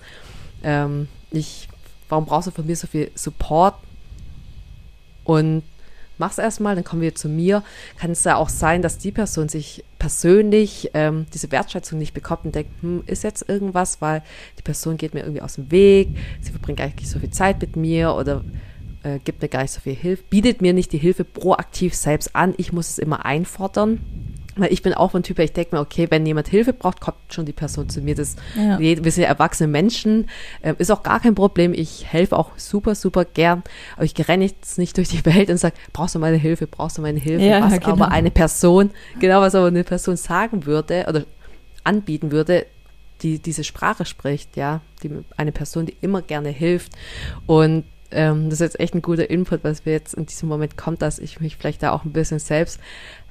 ähm, 0.63 1.09
ich, 1.31 1.69
warum 2.09 2.27
brauchst 2.27 2.49
du 2.49 2.53
von 2.53 2.67
mir 2.67 2.77
so 2.77 2.87
viel 2.87 3.11
Support? 3.15 3.75
Und 5.25 5.63
mach's 6.19 6.39
erstmal, 6.39 6.75
dann 6.75 6.85
kommen 6.85 7.03
wir 7.03 7.15
zu 7.15 7.29
mir. 7.29 7.65
Kann 7.99 8.13
es 8.13 8.25
ja 8.25 8.37
auch 8.37 8.49
sein, 8.49 8.83
dass 8.83 8.99
die 8.99 9.11
Person 9.11 9.49
sich 9.49 9.85
persönlich 9.99 10.91
ähm, 10.95 11.27
diese 11.35 11.51
Wertschätzung 11.51 11.99
nicht 11.99 12.15
bekommt 12.15 12.45
und 12.45 12.55
denkt, 12.55 12.71
hm, 12.83 13.03
ist 13.07 13.25
jetzt 13.25 13.49
irgendwas, 13.49 14.01
weil 14.01 14.23
die 14.59 14.63
Person 14.63 14.97
geht 14.97 15.15
mir 15.15 15.21
irgendwie 15.21 15.43
aus 15.43 15.55
dem 15.55 15.71
Weg, 15.71 16.09
sie 16.41 16.53
verbringt 16.53 16.79
nicht 16.79 17.09
so 17.09 17.19
viel 17.19 17.31
Zeit 17.31 17.61
mit 17.61 17.77
mir 17.77 18.15
oder 18.15 18.45
äh, 19.03 19.19
gibt 19.19 19.43
mir 19.43 19.49
gar 19.49 19.63
nicht 19.63 19.73
so 19.73 19.81
viel 19.81 19.95
Hilfe, 19.95 20.23
bietet 20.31 20.61
mir 20.61 20.73
nicht 20.73 20.93
die 20.93 20.99
Hilfe 20.99 21.25
proaktiv 21.25 21.95
selbst 21.95 22.35
an, 22.37 22.55
ich 22.57 22.73
muss 22.73 22.91
es 22.91 22.99
immer 22.99 23.25
einfordern. 23.25 24.01
Weil 24.57 24.73
ich 24.73 24.83
bin 24.83 24.93
auch 24.95 25.15
ein 25.15 25.23
Typ, 25.23 25.39
ich 25.39 25.53
denke 25.53 25.77
mir, 25.77 25.81
okay, 25.81 26.09
wenn 26.11 26.27
jemand 26.27 26.49
Hilfe 26.49 26.73
braucht, 26.73 27.01
kommt 27.01 27.17
schon 27.31 27.47
die 27.47 27.53
Person 27.53 27.89
zu 27.89 28.03
mir. 28.03 28.17
Das, 28.17 28.35
ja. 28.57 28.79
Wir 28.81 28.97
sind 29.11 29.23
ja 29.23 29.29
erwachsene 29.29 29.69
Menschen, 29.69 30.29
äh, 30.61 30.75
ist 30.77 30.91
auch 30.91 31.05
gar 31.05 31.21
kein 31.21 31.37
Problem. 31.37 31.73
Ich 31.73 32.13
helfe 32.13 32.37
auch 32.37 32.51
super, 32.57 32.97
super 32.97 33.25
gern. 33.25 33.63
Aber 33.95 34.05
ich 34.05 34.29
renne 34.29 34.45
jetzt 34.45 34.77
nicht 34.77 34.97
durch 34.97 35.09
die 35.09 35.25
Welt 35.25 35.51
und 35.51 35.57
sage, 35.57 35.77
brauchst 35.93 36.17
du 36.17 36.19
meine 36.19 36.37
Hilfe, 36.37 36.67
brauchst 36.67 36.99
du 36.99 37.03
meine 37.03 37.21
Hilfe? 37.21 37.45
Ja, 37.45 37.63
was 37.63 37.75
genau. 37.75 37.93
aber 37.93 38.11
eine 38.11 38.33
Person, 38.33 38.91
genau 39.21 39.41
was 39.41 39.55
aber 39.55 39.69
eine 39.69 39.85
Person 39.85 40.17
sagen 40.17 40.67
würde 40.67 41.07
oder 41.09 41.25
anbieten 41.85 42.33
würde, 42.33 42.67
die 43.23 43.39
diese 43.39 43.65
Sprache 43.65 44.05
spricht, 44.05 44.57
ja, 44.57 44.81
die, 45.03 45.11
eine 45.37 45.53
Person, 45.53 45.87
die 45.87 45.97
immer 46.01 46.23
gerne 46.23 46.49
hilft. 46.51 46.93
Und 47.47 47.85
ähm, 48.11 48.45
das 48.45 48.55
ist 48.55 48.61
jetzt 48.61 48.81
echt 48.81 48.95
ein 48.95 49.03
guter 49.03 49.31
Input, 49.31 49.65
was 49.65 49.85
mir 49.85 49.93
jetzt 49.93 50.15
in 50.15 50.27
diesem 50.27 50.49
Moment 50.49 50.77
kommt, 50.77 51.03
dass 51.03 51.19
ich 51.19 51.41
mich 51.41 51.57
vielleicht 51.57 51.83
da 51.83 51.93
auch 51.93 52.05
ein 52.05 52.13
bisschen 52.13 52.39
selbst 52.39 52.81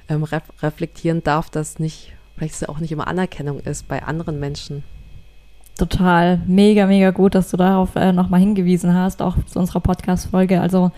ähm, 0.08 0.22
ref 0.24 0.42
reflektieren 0.62 1.22
darf, 1.22 1.50
dass 1.50 1.78
nicht, 1.78 2.12
vielleicht 2.36 2.54
es 2.54 2.68
auch 2.68 2.78
nicht 2.78 2.92
immer 2.92 3.06
Anerkennung 3.06 3.60
ist 3.60 3.88
bei 3.88 4.02
anderen 4.02 4.40
Menschen. 4.40 4.82
Total, 5.78 6.40
mega, 6.46 6.86
mega 6.86 7.10
gut, 7.10 7.34
dass 7.34 7.50
du 7.50 7.56
darauf 7.56 7.96
äh, 7.96 8.12
nochmal 8.12 8.40
hingewiesen 8.40 8.94
hast, 8.94 9.22
auch 9.22 9.36
zu 9.46 9.58
unserer 9.58 9.80
Podcast-Folge. 9.80 10.60
Also 10.60 10.90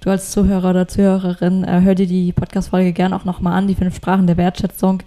du 0.00 0.10
als 0.10 0.30
Zuhörer 0.30 0.70
oder 0.70 0.88
Zuhörerin, 0.88 1.64
äh, 1.64 1.80
hör 1.82 1.94
dir 1.94 2.06
die 2.06 2.32
Podcast-Folge 2.32 2.92
gern 2.92 3.12
auch 3.12 3.24
nochmal 3.24 3.54
an, 3.54 3.66
die 3.66 3.74
fünf 3.74 3.96
Sprachen 3.96 4.26
der 4.26 4.38
Wertschätzung. 4.38 5.02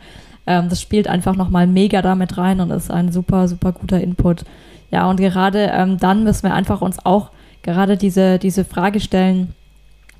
Ähm, 0.46 0.70
das 0.70 0.82
spielt 0.82 1.08
einfach 1.08 1.36
nochmal 1.36 1.66
mega 1.66 2.02
damit 2.02 2.38
rein 2.38 2.60
und 2.60 2.70
ist 2.70 2.92
ein 2.92 3.12
super, 3.12 3.48
super 3.48 3.72
guter 3.72 4.00
Input. 4.02 4.44
Ja, 4.92 5.10
und 5.10 5.18
gerade 5.18 5.72
ähm, 5.74 5.98
dann 5.98 6.24
müssen 6.24 6.44
wir 6.44 6.54
einfach 6.54 6.82
uns 6.82 7.04
auch 7.04 7.32
gerade 7.64 7.98
diese, 7.98 8.38
diese 8.38 8.66
Frage 8.66 9.00
stellen, 9.00 9.54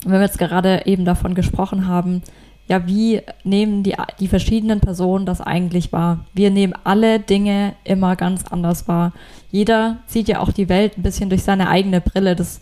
wenn 0.04 0.14
wir 0.14 0.22
jetzt 0.22 0.40
gerade 0.40 0.84
eben 0.86 1.06
davon 1.06 1.36
gesprochen 1.36 1.88
haben, 1.88 2.24
ja, 2.68 2.88
wie 2.88 3.22
nehmen 3.44 3.84
die, 3.84 3.96
die 4.20 4.28
verschiedenen 4.28 4.80
Personen 4.80 5.26
das 5.26 5.42
eigentlich 5.42 5.92
wahr? 5.92 6.26
Wir 6.34 6.50
nehmen 6.50 6.74
alle 6.84 7.20
Dinge 7.20 7.74
immer 7.84 8.16
ganz 8.16 8.46
anders 8.50 8.88
wahr. 8.88 9.12
Jeder 9.52 9.98
sieht 10.08 10.30
ja 10.30 10.40
auch 10.40 10.52
die 10.52 10.70
Welt 10.70 10.98
ein 10.98 11.04
bisschen 11.04 11.30
durch 11.30 11.44
seine 11.44 11.70
eigene 11.70 12.00
Brille. 12.00 12.36
Das 12.36 12.60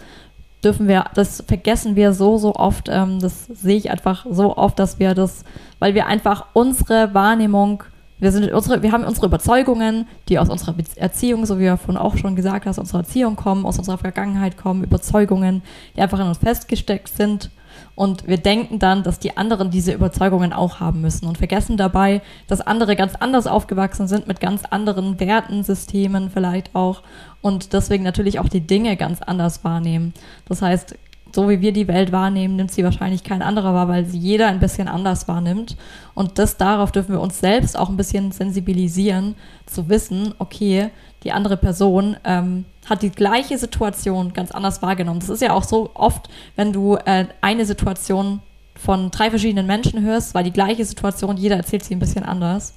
dürfen 0.63 0.87
wir, 0.87 1.05
das 1.13 1.43
vergessen 1.47 1.95
wir 1.95 2.13
so, 2.13 2.37
so 2.37 2.55
oft. 2.55 2.89
Ähm, 2.89 3.19
das 3.19 3.45
sehe 3.45 3.77
ich 3.77 3.91
einfach 3.91 4.25
so 4.29 4.57
oft, 4.57 4.79
dass 4.79 4.97
wir 4.97 5.13
das, 5.13 5.43
weil 5.77 5.93
wir 5.93 6.07
einfach 6.07 6.47
unsere 6.53 7.13
Wahrnehmung, 7.13 7.83
wir 8.21 8.31
sind 8.31 8.51
unsere, 8.51 8.81
wir 8.81 8.91
haben 8.93 9.03
unsere 9.03 9.25
Überzeugungen, 9.25 10.07
die 10.29 10.39
aus 10.39 10.49
unserer 10.49 10.75
Erziehung, 10.95 11.45
so 11.45 11.57
wie 11.57 11.63
wir 11.63 11.77
vorhin 11.77 11.97
auch 11.97 12.15
schon 12.15 12.35
gesagt 12.35 12.65
hast, 12.65 12.79
aus 12.79 12.83
unserer 12.83 12.99
Erziehung 12.99 13.35
kommen, 13.35 13.65
aus 13.65 13.77
unserer 13.77 13.97
Vergangenheit 13.97 14.57
kommen, 14.57 14.83
Überzeugungen, 14.83 15.63
die 15.95 16.01
einfach 16.01 16.19
in 16.19 16.27
uns 16.27 16.37
festgesteckt 16.37 17.09
sind 17.09 17.51
und 17.95 18.27
wir 18.27 18.37
denken 18.37 18.79
dann, 18.79 19.03
dass 19.03 19.19
die 19.19 19.37
anderen 19.37 19.69
diese 19.69 19.93
Überzeugungen 19.93 20.53
auch 20.53 20.79
haben 20.79 21.01
müssen 21.01 21.27
und 21.27 21.37
vergessen 21.37 21.77
dabei, 21.77 22.21
dass 22.47 22.61
andere 22.61 22.95
ganz 22.95 23.15
anders 23.15 23.47
aufgewachsen 23.47 24.07
sind, 24.07 24.27
mit 24.27 24.39
ganz 24.39 24.63
anderen 24.65 25.19
Werten, 25.19 25.63
Systemen 25.63 26.29
vielleicht 26.29 26.75
auch 26.75 27.03
und 27.41 27.73
deswegen 27.73 28.03
natürlich 28.03 28.39
auch 28.39 28.49
die 28.49 28.61
Dinge 28.61 28.97
ganz 28.97 29.21
anders 29.21 29.63
wahrnehmen. 29.63 30.13
Das 30.45 30.61
heißt, 30.61 30.95
so 31.33 31.49
wie 31.49 31.61
wir 31.61 31.71
die 31.71 31.87
Welt 31.87 32.11
wahrnehmen, 32.11 32.55
nimmt 32.55 32.71
sie 32.71 32.83
wahrscheinlich 32.83 33.23
kein 33.23 33.41
anderer 33.41 33.73
wahr, 33.73 33.87
weil 33.87 34.05
sie 34.05 34.17
jeder 34.17 34.47
ein 34.47 34.59
bisschen 34.59 34.87
anders 34.87 35.27
wahrnimmt. 35.27 35.77
Und 36.13 36.39
das 36.39 36.57
darauf 36.57 36.91
dürfen 36.91 37.13
wir 37.13 37.21
uns 37.21 37.39
selbst 37.39 37.77
auch 37.77 37.89
ein 37.89 37.97
bisschen 37.97 38.31
sensibilisieren, 38.31 39.35
zu 39.65 39.89
wissen, 39.89 40.33
okay, 40.39 40.89
die 41.23 41.31
andere 41.31 41.57
Person 41.57 42.17
ähm, 42.23 42.65
hat 42.89 43.03
die 43.03 43.11
gleiche 43.11 43.57
Situation 43.57 44.33
ganz 44.33 44.51
anders 44.51 44.81
wahrgenommen. 44.81 45.19
Das 45.19 45.29
ist 45.29 45.41
ja 45.41 45.53
auch 45.53 45.63
so 45.63 45.91
oft, 45.93 46.29
wenn 46.55 46.73
du 46.73 46.95
äh, 46.95 47.25
eine 47.41 47.65
Situation 47.65 48.41
von 48.75 49.11
drei 49.11 49.29
verschiedenen 49.29 49.67
Menschen 49.67 50.01
hörst, 50.01 50.33
weil 50.33 50.43
die 50.43 50.53
gleiche 50.53 50.83
Situation, 50.83 51.37
jeder 51.37 51.57
erzählt 51.57 51.83
sie 51.83 51.95
ein 51.95 51.99
bisschen 51.99 52.23
anders. 52.23 52.75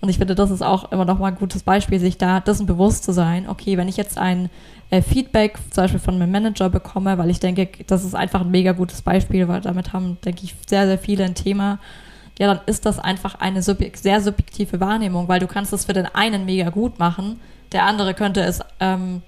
Und 0.00 0.08
ich 0.08 0.18
finde, 0.18 0.34
das 0.34 0.50
ist 0.50 0.62
auch 0.62 0.92
immer 0.92 1.04
noch 1.04 1.18
mal 1.18 1.28
ein 1.28 1.34
gutes 1.34 1.62
Beispiel, 1.62 2.00
sich 2.00 2.16
da 2.16 2.40
dessen 2.40 2.66
bewusst 2.66 3.04
zu 3.04 3.12
sein. 3.12 3.48
Okay, 3.48 3.76
wenn 3.76 3.88
ich 3.88 3.98
jetzt 3.98 4.16
ein 4.16 4.48
äh, 4.88 5.02
Feedback 5.02 5.58
zum 5.70 5.84
Beispiel 5.84 6.00
von 6.00 6.18
meinem 6.18 6.30
Manager 6.32 6.70
bekomme, 6.70 7.18
weil 7.18 7.30
ich 7.30 7.40
denke, 7.40 7.68
das 7.86 8.04
ist 8.04 8.14
einfach 8.14 8.40
ein 8.40 8.50
mega 8.50 8.72
gutes 8.72 9.02
Beispiel, 9.02 9.46
weil 9.46 9.60
damit 9.60 9.92
haben, 9.92 10.18
denke 10.24 10.44
ich, 10.44 10.54
sehr, 10.66 10.86
sehr 10.86 10.98
viele 10.98 11.24
ein 11.24 11.34
Thema. 11.34 11.78
Ja, 12.38 12.46
dann 12.46 12.60
ist 12.64 12.86
das 12.86 12.98
einfach 12.98 13.34
eine 13.34 13.62
subjek 13.62 13.98
sehr 13.98 14.22
subjektive 14.22 14.80
Wahrnehmung, 14.80 15.28
weil 15.28 15.40
du 15.40 15.46
kannst 15.46 15.74
es 15.74 15.84
für 15.84 15.92
den 15.92 16.06
einen 16.06 16.46
mega 16.46 16.70
gut 16.70 16.98
machen, 16.98 17.38
der 17.72 17.84
andere 17.84 18.14
könnte 18.14 18.40
es 18.40 18.60
ähm, 18.80 19.22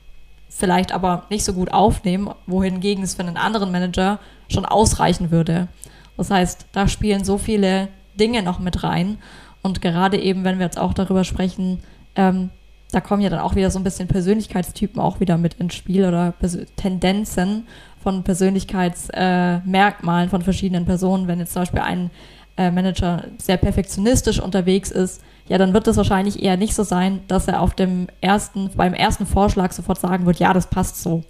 vielleicht 0.49 0.93
aber 0.93 1.25
nicht 1.29 1.45
so 1.45 1.52
gut 1.52 1.73
aufnehmen, 1.73 2.31
wohingegen 2.47 3.05
es 3.05 3.14
für 3.14 3.23
einen 3.23 3.37
anderen 3.37 3.71
Manager 3.71 4.19
schon 4.49 4.64
ausreichen 4.64 5.31
würde. 5.31 5.69
Das 6.17 6.31
heißt, 6.31 6.67
da 6.73 6.88
spielen 6.88 7.25
so 7.25 7.38
viele 7.38 7.88
Dinge 8.19 8.43
noch 8.43 8.59
mit 8.59 8.83
rein. 8.83 9.19
Und 9.62 9.81
gerade 9.81 10.19
eben, 10.19 10.45
wenn 10.45 10.59
wir 10.59 10.66
jetzt 10.66 10.78
auch 10.78 10.92
darüber 10.92 11.25
sprechen, 11.25 11.81
ähm, 12.16 12.50
da 12.90 13.00
kommen 13.00 13.23
ja 13.23 13.31
dann 13.31 13.40
auch 13.40 13.54
wieder 13.54 13.71
so 13.71 13.78
ein 13.78 13.85
bisschen 13.85 14.09
Persönlichkeitstypen 14.09 15.00
auch 15.00 15.21
wieder 15.21 15.38
mit 15.38 15.54
ins 15.54 15.75
Spiel 15.75 16.04
oder 16.04 16.33
Pers 16.33 16.59
Tendenzen 16.76 17.66
von 18.02 18.23
Persönlichkeitsmerkmalen 18.23 20.26
äh, 20.26 20.31
von 20.31 20.42
verschiedenen 20.42 20.85
Personen. 20.85 21.26
Wenn 21.26 21.38
jetzt 21.38 21.54
zum 21.54 21.62
Beispiel 21.62 21.81
ein 21.81 22.11
äh, 22.59 22.71
Manager 22.71 23.25
sehr 23.38 23.57
perfektionistisch 23.57 24.40
unterwegs 24.40 24.90
ist, 24.90 25.23
ja, 25.49 25.59
dann 25.59 25.73
wird 25.73 25.88
es 25.88 25.97
wahrscheinlich 25.97 26.42
eher 26.42 26.57
nicht 26.57 26.75
so 26.75 26.83
sein, 26.83 27.21
dass 27.28 27.49
er 27.49 27.61
auf 27.61 27.75
dem 27.75 28.09
ersten, 28.21 28.71
beim 28.76 28.95
ersten 28.95 29.26
Vorschlag 29.26 29.73
sofort 29.73 29.99
sagen 29.99 30.26
wird, 30.26 30.38
ja, 30.38 30.52
das 30.52 30.66
passt 30.66 31.02
so. 31.02 31.25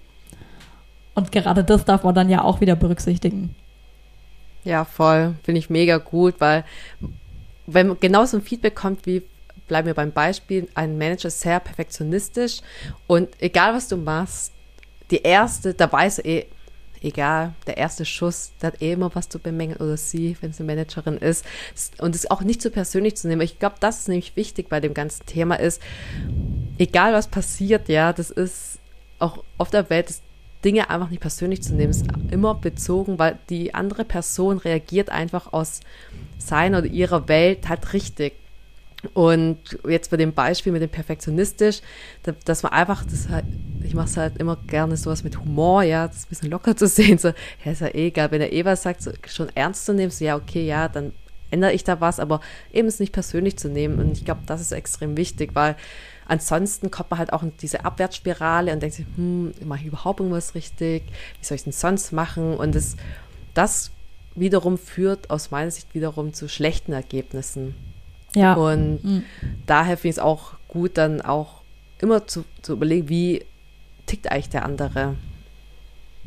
Und 1.15 1.33
gerade 1.33 1.63
das 1.63 1.85
darf 1.85 2.05
man 2.05 2.15
dann 2.15 2.29
ja 2.29 2.43
auch 2.43 2.61
wieder 2.61 2.75
berücksichtigen. 2.75 3.55
Ja, 4.65 4.85
voll. 4.85 5.35
Finde 5.43 5.59
ich 5.59 5.71
mega 5.71 5.99
gut, 5.99 6.37
weil 6.39 6.65
wenn 7.67 7.99
genau 8.01 8.25
so 8.25 8.37
ein 8.37 8.43
Feedback 8.43 8.75
kommt, 8.75 9.07
wie 9.07 9.23
bleiben 9.69 9.87
wir 9.87 9.95
beim 9.95 10.13
Beispiel, 10.13 10.69
ein 10.75 10.99
Manager 10.99 11.29
ist 11.29 11.41
sehr 11.41 11.61
perfektionistisch 11.61 12.61
und 13.07 13.29
egal 13.41 13.75
was 13.75 13.89
du 13.89 13.97
machst, 13.97 14.53
die 15.11 15.23
erste, 15.23 15.75
da 15.75 15.91
weiß 15.91 16.21
er 16.21 16.25
eh, 16.25 16.47
egal, 17.03 17.55
der 17.67 17.77
erste 17.77 18.05
Schuss, 18.05 18.53
der 18.61 18.69
hat 18.69 18.83
eh 18.83 18.93
immer 18.93 19.15
was 19.15 19.29
zu 19.29 19.39
bemängeln 19.39 19.81
oder 19.81 19.97
sie, 19.97 20.37
wenn 20.41 20.51
es 20.51 20.61
eine 20.61 20.67
Managerin 20.67 21.19
ist. 21.19 21.45
Und 21.99 22.15
es 22.15 22.31
auch 22.31 22.43
nicht 22.43 22.63
so 22.63 22.71
persönlich 22.71 23.17
zu 23.17 23.29
nehmen. 23.29 23.43
Ich 23.43 23.59
glaube, 23.59 23.77
das 23.81 24.01
ist 24.01 24.09
nämlich 24.09 24.37
wichtig 24.37 24.69
bei 24.69 24.81
dem 24.81 24.95
ganzen 24.95 25.27
Thema 25.27 25.57
ist, 25.57 25.83
egal 26.79 27.13
was 27.13 27.29
passiert, 27.29 27.89
ja, 27.89 28.13
das 28.13 28.31
ist 28.31 28.79
auch 29.19 29.45
auf 29.59 29.71
der 29.71 29.91
Welt, 29.91 30.09
das 30.09 30.23
Dinge 30.65 30.91
einfach 30.91 31.11
nicht 31.11 31.21
persönlich 31.21 31.63
zu 31.63 31.75
nehmen, 31.75 31.91
ist 31.91 32.07
immer 32.31 32.55
bezogen, 32.55 33.19
weil 33.19 33.39
die 33.49 33.75
andere 33.75 34.05
Person 34.05 34.59
reagiert 34.59 35.11
einfach 35.11 35.53
aus 35.53 35.81
seiner 36.39 36.79
oder 36.79 36.87
ihrer 36.87 37.29
Welt 37.29 37.69
halt 37.69 37.93
richtig. 37.93 38.35
Und 39.15 39.59
jetzt 39.89 40.11
bei 40.11 40.17
dem 40.17 40.33
Beispiel 40.33 40.73
mit 40.73 40.81
dem 40.81 40.89
Perfektionistisch, 40.89 41.81
dass 42.45 42.63
man 42.63 42.73
einfach, 42.73 43.05
das 43.05 43.29
halt, 43.29 43.45
ich 43.83 43.95
mache 43.95 44.07
es 44.07 44.17
halt 44.17 44.39
immer 44.39 44.57
gerne 44.69 44.97
sowas 44.97 45.25
mit 45.25 45.39
Humor, 45.39 45.83
ja, 45.83 46.07
das 46.07 46.25
ein 46.25 46.29
bisschen 46.29 46.51
locker 46.51 46.77
zu 46.77 46.87
sehen, 46.89 47.19
so, 47.19 47.33
ja, 47.65 47.73
ist 47.73 47.81
ja 47.81 47.89
eh 47.89 48.07
egal, 48.09 48.31
wenn 48.31 48.41
er 48.41 48.53
eh 48.53 48.65
was 48.65 48.83
sagt, 48.83 49.03
so, 49.03 49.11
schon 49.27 49.49
ernst 49.57 49.87
zu 49.87 49.95
nehmen, 49.95 50.13
so, 50.13 50.25
ja, 50.25 50.37
okay, 50.37 50.65
ja, 50.65 50.89
dann 50.89 51.13
ändere 51.51 51.73
ich 51.73 51.85
da 51.85 52.01
was, 52.01 52.21
aber 52.21 52.41
eben 52.73 52.89
es 52.89 53.01
nicht 53.01 53.13
persönlich 53.13 53.59
zu 53.59 53.69
nehmen. 53.69 53.99
Und 53.99 54.17
ich 54.17 54.25
glaube, 54.25 54.41
das 54.47 54.61
ist 54.61 54.73
extrem 54.73 55.17
wichtig, 55.17 55.51
weil 55.55 55.77
ansonsten 56.33 56.91
kommt 56.91 57.11
man 57.11 57.19
halt 57.19 57.33
auch 57.33 57.43
in 57.43 57.53
diese 57.61 57.85
Abwärtsspirale 57.85 58.73
und 58.73 58.81
denkt 58.81 58.97
sich, 58.97 59.07
hm, 59.17 59.53
mache 59.67 59.81
ich 59.81 59.87
überhaupt 59.87 60.21
irgendwas 60.21 60.55
richtig? 60.55 61.03
Wie 61.39 61.45
soll 61.45 61.57
ich 61.57 61.61
es 61.61 61.65
denn 61.65 61.73
sonst 61.75 62.11
machen? 62.13 62.57
Und 62.57 62.75
das, 62.75 62.97
das 63.53 63.91
wiederum 64.35 64.79
führt 64.79 65.29
aus 65.29 65.51
meiner 65.51 65.71
Sicht 65.71 65.95
wiederum 65.95 66.33
zu 66.33 66.49
schlechten 66.49 66.95
Ergebnissen. 66.95 67.75
Ja. 68.35 68.55
Und 68.55 69.05
mhm. 69.05 69.25
daher 69.67 69.99
finde 69.99 70.09
ich 70.09 70.17
es 70.17 70.23
auch 70.23 70.55
gut, 70.69 70.97
dann 70.97 71.21
auch 71.21 71.61
immer 71.99 72.27
zu, 72.27 72.45
zu 72.63 72.73
überlegen, 72.73 73.11
wie 73.11 73.45
tickt 74.07 74.33
eigentlich 74.33 74.49
der 74.49 74.65
andere. 74.65 75.17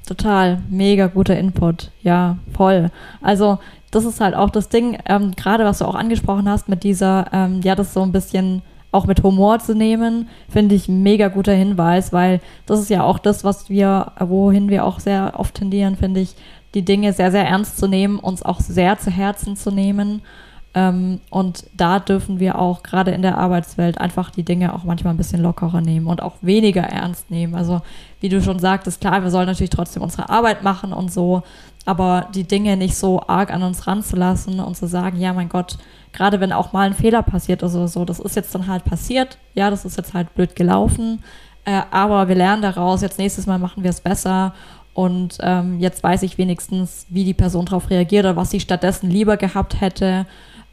Total, 0.06 0.62
mega 0.70 1.08
guter 1.08 1.36
Input. 1.36 1.92
Ja, 2.04 2.38
voll. 2.54 2.92
Also 3.22 3.58
das 3.90 4.06
ist 4.06 4.22
halt 4.22 4.36
auch 4.36 4.52
das 4.52 4.70
Ding, 4.70 5.00
ähm, 5.08 5.32
gerade 5.32 5.66
was 5.66 5.80
du 5.80 5.86
auch 5.86 5.96
angesprochen 5.96 6.48
hast 6.48 6.70
mit 6.70 6.84
dieser, 6.84 7.26
ähm, 7.34 7.62
ja, 7.64 7.74
das 7.74 7.92
so 7.92 8.04
ein 8.04 8.12
bisschen 8.12 8.62
auch 8.96 9.06
mit 9.06 9.24
Humor 9.24 9.60
zu 9.60 9.76
nehmen, 9.76 10.30
finde 10.50 10.74
ich 10.74 10.88
mega 10.88 11.28
guter 11.28 11.54
Hinweis, 11.54 12.14
weil 12.14 12.40
das 12.66 12.80
ist 12.80 12.90
ja 12.90 13.04
auch 13.04 13.20
das, 13.20 13.44
was 13.44 13.70
wir, 13.70 14.14
wohin 14.20 14.70
wir 14.70 14.86
auch 14.86 15.00
sehr 15.00 15.34
oft 15.38 15.56
tendieren, 15.56 15.98
finde 15.98 16.22
ich, 16.22 16.36
die 16.74 16.84
Dinge 16.84 17.14
sehr, 17.14 17.32
sehr 17.32 17.46
ernst 17.46 17.78
zu 17.78 17.88
nehmen, 17.88 18.20
uns 18.20 18.42
auch 18.44 18.60
sehr 18.60 18.98
zu 18.98 19.12
Herzen 19.12 19.56
zu 19.56 19.72
nehmen. 19.72 20.22
Ähm, 20.74 21.22
und 21.30 21.66
da 21.76 22.00
dürfen 22.00 22.40
wir 22.40 22.60
auch 22.60 22.84
gerade 22.84 23.12
in 23.12 23.22
der 23.22 23.38
Arbeitswelt 23.38 23.98
einfach 23.98 24.30
die 24.30 24.44
Dinge 24.44 24.74
auch 24.74 24.84
manchmal 24.84 25.14
ein 25.14 25.18
bisschen 25.18 25.42
lockerer 25.42 25.82
nehmen 25.82 26.08
und 26.08 26.22
auch 26.22 26.36
weniger 26.42 26.84
ernst 26.84 27.32
nehmen. 27.32 27.56
Also 27.56 27.82
wie 28.20 28.30
du 28.30 28.42
schon 28.42 28.60
sagtest, 28.60 29.00
klar, 29.00 29.24
wir 29.24 29.32
sollen 29.32 29.48
natürlich 29.48 29.70
trotzdem 29.70 30.04
unsere 30.04 30.30
Arbeit 30.30 30.64
machen 30.64 30.92
und 30.92 31.12
so, 31.14 31.44
aber 31.86 32.28
die 32.34 32.44
Dinge 32.44 32.78
nicht 32.78 32.96
so 32.96 33.22
arg 33.28 33.54
an 33.54 33.64
uns 33.64 33.88
ranzulassen 33.88 34.60
und 34.60 34.76
zu 34.76 34.88
sagen, 34.88 35.20
ja, 35.20 35.34
mein 35.34 35.50
Gott, 35.50 35.78
gerade 36.12 36.40
wenn 36.40 36.52
auch 36.52 36.74
mal 36.74 36.88
ein 36.88 36.94
Fehler 36.94 37.22
passiert 37.22 37.64
oder 37.64 37.88
so, 37.88 38.06
das 38.06 38.20
ist 38.20 38.36
jetzt 38.36 38.54
dann 38.56 38.68
halt 38.68 38.84
passiert, 38.86 39.38
ja, 39.54 39.70
das 39.70 39.86
ist 39.86 39.98
jetzt 39.98 40.14
halt 40.14 40.34
blöd 40.34 40.56
gelaufen, 40.56 41.24
äh, 41.66 41.82
aber 41.92 42.28
wir 42.28 42.36
lernen 42.36 42.62
daraus, 42.62 43.02
jetzt 43.02 43.20
nächstes 43.20 43.46
Mal 43.48 43.60
machen 43.60 43.84
wir 43.84 43.90
es 43.90 44.02
besser 44.02 44.54
und 44.96 45.38
ähm, 45.42 45.80
jetzt 45.80 46.02
weiß 46.02 46.24
ich 46.24 46.38
wenigstens, 46.38 47.06
wie 47.10 47.26
die 47.26 47.34
Person 47.34 47.66
darauf 47.66 47.90
reagiert 47.90 48.24
oder 48.24 48.38
was 48.38 48.50
sie 48.50 48.62
stattdessen 48.62 49.10
lieber 49.10 49.36
gehabt 49.36 49.82
hätte, 49.82 50.26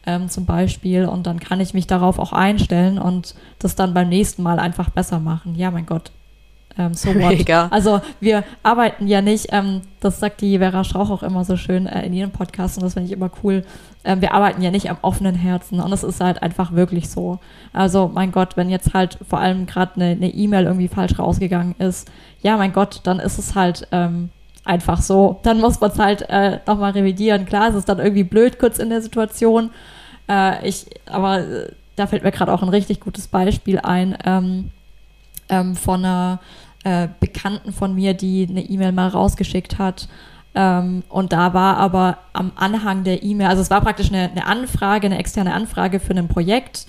ähm, 0.07 0.29
zum 0.29 0.47
Beispiel. 0.47 1.07
Und 1.07 1.27
dann 1.27 1.41
kann 1.41 1.59
ich 1.59 1.75
mich 1.75 1.89
darauf 1.89 2.21
auch 2.21 2.33
einstellen 2.33 3.01
und 3.01 3.35
das 3.59 3.75
dann 3.75 3.95
beim 3.95 4.09
nächsten 4.09 4.45
Mal 4.45 4.61
einfach 4.61 4.91
besser 4.91 5.19
machen. 5.19 5.57
Ja, 5.57 5.73
mein 5.73 5.87
Gott, 5.87 6.13
ähm, 6.79 6.95
so 6.95 7.09
what. 7.15 7.37
Mega. 7.39 7.69
Also 7.71 8.01
wir 8.21 8.45
arbeiten 8.63 9.07
ja 9.07 9.21
nicht, 9.23 9.49
ähm, 9.51 9.83
das 10.01 10.21
sagt 10.21 10.41
die 10.41 10.59
Vera 10.59 10.85
Strauch 10.85 11.11
auch 11.11 11.23
immer 11.23 11.45
so 11.45 11.57
schön 11.57 11.87
äh, 11.87 12.07
in 12.07 12.13
ihren 12.13 12.31
Podcasts 12.31 12.77
und 12.77 12.85
das 12.85 12.95
finde 12.95 13.09
ich 13.09 13.13
immer 13.13 13.31
cool. 13.43 13.65
Ähm, 14.05 14.21
wir 14.21 14.35
arbeiten 14.35 14.63
ja 14.63 14.71
nicht 14.71 14.91
am 14.91 14.99
offenen 15.03 15.35
Herzen 15.35 15.81
und 15.81 15.91
das 15.91 16.03
ist 16.03 16.21
halt 16.21 16.43
einfach 16.43 16.73
wirklich 16.73 17.09
so. 17.09 17.39
Also 17.73 18.11
mein 18.13 18.33
Gott, 18.33 18.57
wenn 18.57 18.71
jetzt 18.71 18.95
halt 18.95 19.19
vor 19.29 19.41
allem 19.41 19.67
gerade 19.67 20.01
eine 20.01 20.29
E-Mail 20.29 20.65
irgendwie 20.65 20.89
falsch 20.89 21.19
rausgegangen 21.19 21.75
ist, 21.79 22.11
ja 22.43 22.57
mein 22.57 22.73
Gott, 22.73 23.01
dann 23.05 23.21
ist 23.21 23.39
es 23.39 23.55
halt 23.55 23.87
ähm, 23.93 24.31
einfach 24.65 25.01
so. 25.01 25.41
Dann 25.43 25.61
muss 25.61 25.81
man 25.81 25.91
es 25.91 25.99
halt 25.99 26.23
äh, 26.29 26.61
nochmal 26.67 26.93
revidieren. 26.93 27.47
Klar, 27.47 27.71
es 27.71 27.75
ist 27.75 27.89
dann 27.89 27.99
irgendwie 27.99 28.25
blöd 28.25 28.59
kurz 28.59 28.79
in 28.79 28.91
der 28.91 29.03
Situation. 29.03 29.71
Äh, 30.29 30.67
ich, 30.69 30.87
aber 31.07 31.41
äh, 31.41 31.73
da 31.97 32.07
fällt 32.07 32.25
mir 32.25 32.33
gerade 32.33 32.53
auch 32.53 32.63
ein 32.63 32.69
richtig 32.69 33.01
gutes 33.01 33.29
Beispiel 33.29 33.79
ein 33.79 34.17
ähm, 34.25 34.71
ähm, 35.49 35.77
von 35.77 36.05
einer 36.05 36.41
äh, 36.85 37.09
Bekannten 37.21 37.73
von 37.73 37.95
mir, 37.95 38.15
die 38.15 38.47
eine 38.49 38.63
E-Mail 38.63 38.93
mal 38.93 39.09
rausgeschickt 39.09 39.79
hat. 39.79 40.09
Ähm, 40.55 41.03
und 41.09 41.33
da 41.33 41.55
war 41.55 41.77
aber 41.79 42.19
am 42.33 42.53
Anhang 42.57 43.05
der 43.05 43.23
E-Mail, 43.23 43.49
also 43.49 43.63
es 43.63 43.71
war 43.71 43.81
praktisch 43.81 44.09
eine, 44.09 44.31
eine, 44.31 44.47
Anfrage, 44.47 45.07
eine 45.07 45.19
externe 45.19 45.55
Anfrage 45.55 46.01
für 46.01 46.15
ein 46.15 46.29
Projekt. 46.29 46.87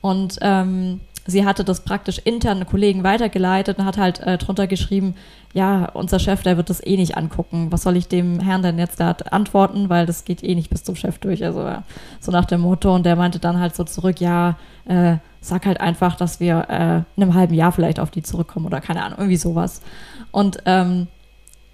Und 0.00 0.38
ähm, 0.42 1.00
sie 1.26 1.46
hatte 1.46 1.64
das 1.64 1.84
praktisch 1.84 2.18
intern 2.18 2.66
Kollegen 2.66 3.04
weitergeleitet 3.04 3.78
und 3.78 3.84
hat 3.84 3.98
halt 3.98 4.20
äh, 4.20 4.36
drunter 4.38 4.66
geschrieben, 4.66 5.14
ja, 5.52 5.88
unser 5.92 6.18
Chef, 6.18 6.42
der 6.42 6.56
wird 6.56 6.68
das 6.68 6.84
eh 6.84 6.96
nicht 6.96 7.16
angucken. 7.16 7.68
Was 7.70 7.82
soll 7.82 7.96
ich 7.96 8.08
dem 8.08 8.40
Herrn 8.40 8.62
denn 8.62 8.78
jetzt 8.78 8.98
da 8.98 9.16
antworten? 9.30 9.88
Weil 9.88 10.04
das 10.04 10.24
geht 10.24 10.42
eh 10.42 10.54
nicht 10.56 10.68
bis 10.68 10.82
zum 10.82 10.96
Chef 10.96 11.18
durch. 11.18 11.44
Also 11.44 11.70
so 12.18 12.32
nach 12.32 12.44
dem 12.44 12.60
Motto. 12.60 12.92
Und 12.92 13.06
der 13.06 13.14
meinte 13.14 13.38
dann 13.38 13.60
halt 13.60 13.76
so 13.76 13.84
zurück, 13.84 14.20
ja, 14.20 14.56
äh, 14.86 15.18
sag 15.44 15.66
halt 15.66 15.80
einfach, 15.80 16.16
dass 16.16 16.40
wir 16.40 16.66
äh, 16.68 16.96
in 17.16 17.22
einem 17.22 17.34
halben 17.34 17.54
Jahr 17.54 17.72
vielleicht 17.72 18.00
auf 18.00 18.10
die 18.10 18.22
zurückkommen 18.22 18.66
oder 18.66 18.80
keine 18.80 19.02
Ahnung, 19.02 19.18
irgendwie 19.18 19.36
sowas. 19.36 19.82
Und 20.30 20.58
ähm, 20.64 21.08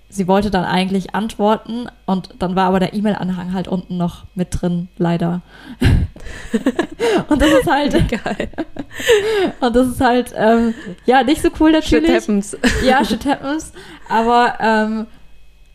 sie 0.08 0.26
wollte 0.26 0.50
dann 0.50 0.64
eigentlich 0.64 1.14
antworten 1.14 1.86
und 2.04 2.34
dann 2.40 2.56
war 2.56 2.66
aber 2.66 2.80
der 2.80 2.94
E-Mail-Anhang 2.94 3.54
halt 3.54 3.68
unten 3.68 3.96
noch 3.96 4.24
mit 4.34 4.60
drin, 4.60 4.88
leider. 4.98 5.40
und 7.28 7.40
das 7.40 7.50
ist 7.50 7.70
halt 7.70 7.92
geil. 8.24 8.48
und 9.60 9.76
das 9.76 9.86
ist 9.86 10.00
halt 10.00 10.34
ähm, 10.36 10.74
ja 11.06 11.22
nicht 11.22 11.40
so 11.40 11.48
cool 11.60 11.70
natürlich. 11.70 12.10
Shit 12.10 12.22
happens. 12.22 12.56
ja, 12.84 13.04
shit 13.04 13.24
happens. 13.24 13.72
Aber 14.08 14.54
ähm, 14.58 15.06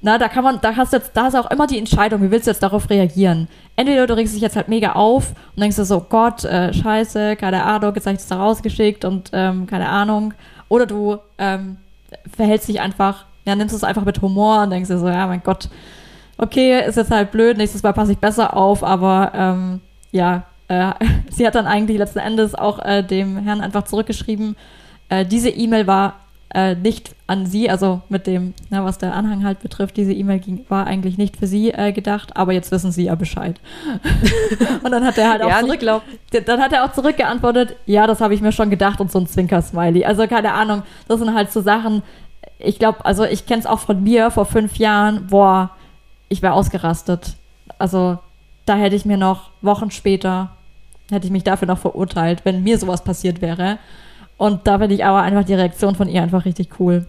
na, 0.06 0.20
da 0.20 0.28
kann 0.28 0.44
man, 0.44 0.62
da 0.62 0.76
hast 0.76 0.94
du 0.94 0.98
jetzt, 0.98 1.18
da 1.18 1.30
ist 1.30 1.36
auch 1.36 1.50
immer 1.50 1.66
die 1.66 1.80
Entscheidung, 1.80 2.22
wie 2.22 2.30
willst 2.30 2.46
du 2.46 2.52
jetzt 2.52 2.62
darauf 2.62 2.92
reagieren? 2.92 3.48
Entweder 3.76 4.06
du 4.06 4.16
regst 4.16 4.36
dich 4.36 4.42
jetzt 4.44 4.56
halt 4.56 4.68
mega 4.68 4.92
auf 4.92 5.32
und 5.56 5.62
denkst 5.62 5.78
dir 5.78 5.86
so, 5.86 6.00
Gott, 6.00 6.46
äh, 6.46 6.72
scheiße, 6.72 7.36
keine 7.38 7.64
Ahnung, 7.64 7.96
jetzt 7.96 8.06
habe 8.06 8.14
ich 8.14 8.20
das 8.20 8.28
da 8.28 8.38
rausgeschickt 8.38 9.04
und 9.04 9.32
ähm, 9.34 9.66
keine 9.66 9.90
Ahnung. 9.90 10.36
Oder 10.70 10.86
du 10.86 11.18
ähm, 11.40 11.78
verhältst 12.38 12.68
dich 12.68 12.82
einfach, 12.82 13.26
ja, 13.46 13.56
nimmst 13.56 13.74
es 13.74 13.84
einfach 13.84 14.06
mit 14.06 14.22
Humor 14.22 14.62
und 14.62 14.70
denkst 14.70 14.90
dir 14.90 15.00
so, 15.00 15.08
ja, 15.08 15.26
mein 15.26 15.42
Gott, 15.42 15.70
okay, 16.38 16.86
ist 16.86 16.98
jetzt 16.98 17.10
halt 17.10 17.32
blöd, 17.32 17.58
nächstes 17.58 17.82
Mal 17.82 17.94
passe 17.94 18.12
ich 18.12 18.20
besser 18.20 18.56
auf, 18.56 18.84
aber 18.84 19.32
ähm, 19.34 19.82
ja, 20.12 20.44
äh, 20.68 20.92
sie 21.32 21.48
hat 21.48 21.56
dann 21.56 21.66
eigentlich 21.66 21.98
letzten 21.98 22.20
Endes 22.20 22.54
auch 22.54 22.78
äh, 22.78 23.02
dem 23.02 23.38
Herrn 23.38 23.60
einfach 23.60 23.86
zurückgeschrieben, 23.86 24.56
äh, 25.10 25.26
diese 25.26 25.50
E-Mail 25.50 25.88
war 25.88 26.25
äh, 26.54 26.76
nicht 26.76 27.16
an 27.28 27.46
sie, 27.46 27.70
also 27.70 28.02
mit 28.08 28.28
dem, 28.28 28.54
na, 28.70 28.86
was 28.86 28.98
der 28.98 29.14
Anhang 29.14 29.44
halt 29.44 29.60
betrifft, 29.60 29.98
diese 29.98 30.14
E-Mail 30.14 30.42
war 30.70 30.86
eigentlich 30.86 31.18
nicht 31.18 31.38
für 31.38 31.48
sie 31.48 31.72
äh, 31.72 31.92
gedacht, 31.92 32.38
aber 32.38 32.54
jetzt 32.54 32.72
wissen 32.72 32.92
sie 32.92 33.06
ja 33.06 33.16
Bescheid. 33.16 33.60
und 34.84 34.92
dann 34.92 35.04
hat 35.04 35.18
er 35.18 35.32
halt 35.32 35.42
auch 35.42 35.50
ja, 35.50 35.62
zurück, 35.62 36.04
dann 36.46 36.62
hat 36.62 36.72
er 36.72 36.86
auch 36.86 36.94
zurückgeantwortet, 36.94 37.76
ja, 37.86 38.08
das 38.08 38.22
habe 38.22 38.34
ich 38.34 38.42
mir 38.42 38.52
schon 38.52 38.70
gedacht 38.70 39.02
und 39.02 39.12
so 39.12 39.20
ein 39.20 39.28
Zwinker-Smiley. 39.28 40.06
Also 40.06 40.28
keine 40.28 40.54
Ahnung, 40.54 40.84
das 41.08 41.20
sind 41.20 41.34
halt 41.34 41.52
so 41.52 41.62
Sachen, 41.62 42.04
ich 42.60 42.80
glaube, 42.80 43.04
also 43.06 43.26
ich 43.26 43.46
kenne 43.46 43.62
es 43.62 43.66
auch 43.66 43.80
von 43.80 44.04
mir 44.04 44.32
vor 44.32 44.46
fünf 44.46 44.78
Jahren, 44.78 45.28
boah, 45.28 45.72
ich 46.30 46.42
wäre 46.42 46.54
ausgerastet. 46.54 47.36
Also 47.80 48.20
da 48.66 48.76
hätte 48.76 48.96
ich 48.96 49.06
mir 49.06 49.18
noch 49.18 49.50
Wochen 49.62 49.92
später, 49.92 50.52
hätte 51.10 51.26
ich 51.26 51.32
mich 51.32 51.44
dafür 51.44 51.68
noch 51.68 51.78
verurteilt, 51.78 52.42
wenn 52.44 52.64
mir 52.64 52.78
sowas 52.78 53.04
passiert 53.04 53.42
wäre. 53.42 53.78
Und 54.38 54.68
da 54.68 54.80
finde 54.80 54.96
ich 54.96 55.06
aber 55.06 55.22
einfach 55.22 55.46
die 55.46 55.54
Reaktion 55.54 55.96
von 55.96 56.10
ihr 56.10 56.22
einfach 56.22 56.46
richtig 56.46 56.80
cool. 56.80 57.06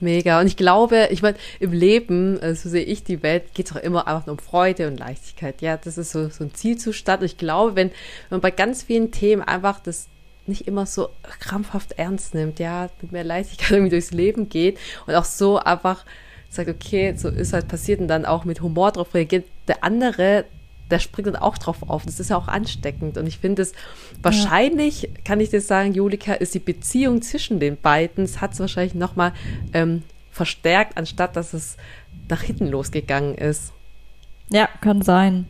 Mega. 0.00 0.40
Und 0.40 0.46
ich 0.46 0.56
glaube, 0.56 1.08
ich 1.10 1.22
meine, 1.22 1.36
im 1.58 1.72
Leben, 1.72 2.40
äh, 2.40 2.54
so 2.54 2.68
sehe 2.68 2.84
ich 2.84 3.02
die 3.02 3.22
Welt, 3.22 3.54
geht 3.54 3.66
es 3.66 3.76
auch 3.76 3.80
immer 3.80 4.06
einfach 4.06 4.26
nur 4.26 4.34
um 4.34 4.38
Freude 4.38 4.86
und 4.86 4.98
Leichtigkeit. 4.98 5.60
Ja, 5.60 5.76
das 5.76 5.98
ist 5.98 6.12
so, 6.12 6.28
so 6.28 6.44
ein 6.44 6.54
Zielzustand. 6.54 7.22
Und 7.22 7.26
ich 7.26 7.38
glaube, 7.38 7.74
wenn, 7.74 7.88
wenn 7.88 8.36
man 8.36 8.40
bei 8.40 8.52
ganz 8.52 8.84
vielen 8.84 9.10
Themen 9.10 9.42
einfach 9.42 9.80
das 9.80 10.08
nicht 10.46 10.68
immer 10.68 10.86
so 10.86 11.10
krampfhaft 11.40 11.92
ernst 11.98 12.34
nimmt, 12.34 12.58
ja, 12.58 12.90
mit 13.02 13.12
mehr 13.12 13.24
Leichtigkeit 13.24 13.70
irgendwie 13.72 13.90
durchs 13.90 14.12
Leben 14.12 14.48
geht 14.48 14.78
und 15.06 15.14
auch 15.14 15.24
so 15.24 15.58
einfach 15.58 16.04
sagt, 16.48 16.68
okay, 16.68 17.14
so 17.16 17.28
ist 17.28 17.52
halt 17.52 17.68
passiert 17.68 18.00
und 18.00 18.08
dann 18.08 18.24
auch 18.24 18.44
mit 18.44 18.62
Humor 18.62 18.92
drauf 18.92 19.14
reagiert, 19.14 19.46
der 19.66 19.84
andere 19.84 20.44
der 20.90 20.98
springt 20.98 21.28
dann 21.28 21.36
auch 21.36 21.58
drauf 21.58 21.88
auf. 21.88 22.04
Das 22.04 22.20
ist 22.20 22.30
ja 22.30 22.36
auch 22.36 22.48
ansteckend. 22.48 23.18
Und 23.18 23.26
ich 23.26 23.38
finde 23.38 23.62
es 23.62 23.72
wahrscheinlich, 24.22 25.02
ja. 25.02 25.08
kann 25.24 25.40
ich 25.40 25.50
dir 25.50 25.60
sagen, 25.60 25.92
Julika, 25.92 26.34
ist 26.34 26.54
die 26.54 26.60
Beziehung 26.60 27.22
zwischen 27.22 27.60
den 27.60 27.76
beiden, 27.76 28.24
es 28.24 28.40
hat 28.40 28.52
es 28.52 28.60
wahrscheinlich 28.60 28.94
nochmal 28.94 29.32
ähm, 29.72 30.02
verstärkt, 30.30 30.96
anstatt 30.96 31.36
dass 31.36 31.52
es 31.52 31.76
nach 32.28 32.42
hinten 32.42 32.68
losgegangen 32.68 33.34
ist. 33.34 33.72
Ja, 34.50 34.68
kann 34.80 35.02
sein. 35.02 35.46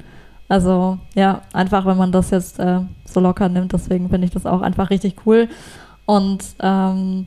Also 0.48 0.98
ja, 1.14 1.42
einfach 1.52 1.84
wenn 1.84 1.98
man 1.98 2.10
das 2.10 2.30
jetzt 2.30 2.58
äh, 2.58 2.80
so 3.04 3.20
locker 3.20 3.48
nimmt, 3.48 3.72
deswegen 3.72 4.08
finde 4.08 4.26
ich 4.26 4.32
das 4.32 4.46
auch 4.46 4.62
einfach 4.62 4.90
richtig 4.90 5.26
cool. 5.26 5.48
Und 6.06 6.42
ähm, 6.60 7.26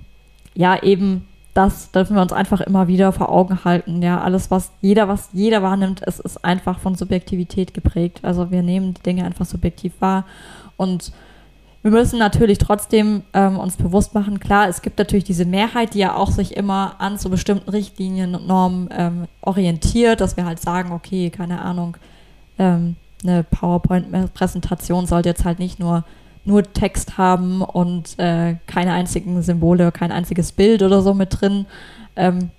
ja, 0.55 0.81
eben 0.81 1.27
das 1.53 1.91
dürfen 1.91 2.15
wir 2.15 2.21
uns 2.21 2.31
einfach 2.33 2.61
immer 2.61 2.87
wieder 2.87 3.11
vor 3.11 3.29
Augen 3.29 3.65
halten. 3.65 4.01
Ja, 4.01 4.21
alles, 4.21 4.51
was 4.51 4.71
jeder, 4.81 5.07
was 5.07 5.29
jeder 5.33 5.61
wahrnimmt, 5.61 6.01
es 6.05 6.19
ist 6.19 6.43
einfach 6.45 6.79
von 6.79 6.95
Subjektivität 6.95 7.73
geprägt. 7.73 8.19
Also 8.23 8.51
wir 8.51 8.63
nehmen 8.63 8.93
die 8.93 9.03
Dinge 9.03 9.25
einfach 9.25 9.45
subjektiv 9.45 9.93
wahr 9.99 10.25
und 10.77 11.11
wir 11.83 11.91
müssen 11.91 12.19
natürlich 12.19 12.59
trotzdem 12.59 13.23
ähm, 13.33 13.57
uns 13.57 13.75
bewusst 13.75 14.13
machen, 14.13 14.39
klar, 14.39 14.67
es 14.69 14.83
gibt 14.83 14.99
natürlich 14.99 15.23
diese 15.23 15.45
Mehrheit, 15.45 15.95
die 15.95 15.99
ja 15.99 16.15
auch 16.15 16.29
sich 16.29 16.55
immer 16.55 16.95
an 16.99 17.17
so 17.17 17.29
bestimmten 17.29 17.71
Richtlinien 17.71 18.35
und 18.35 18.47
Normen 18.47 18.89
ähm, 18.91 19.27
orientiert, 19.41 20.21
dass 20.21 20.37
wir 20.37 20.45
halt 20.45 20.59
sagen, 20.59 20.91
okay, 20.91 21.31
keine 21.31 21.61
Ahnung, 21.61 21.97
ähm, 22.59 22.97
eine 23.23 23.43
PowerPoint-Präsentation 23.43 25.07
sollte 25.07 25.29
jetzt 25.29 25.43
halt 25.43 25.57
nicht 25.57 25.79
nur 25.79 26.03
nur 26.43 26.63
Text 26.63 27.17
haben 27.17 27.61
und 27.61 28.17
äh, 28.17 28.55
keine 28.67 28.93
einzigen 28.93 29.41
Symbole, 29.41 29.91
kein 29.91 30.11
einziges 30.11 30.51
Bild 30.51 30.81
oder 30.81 31.01
so 31.01 31.13
mit 31.13 31.41
drin. 31.41 31.65
Ähm, 32.15 32.49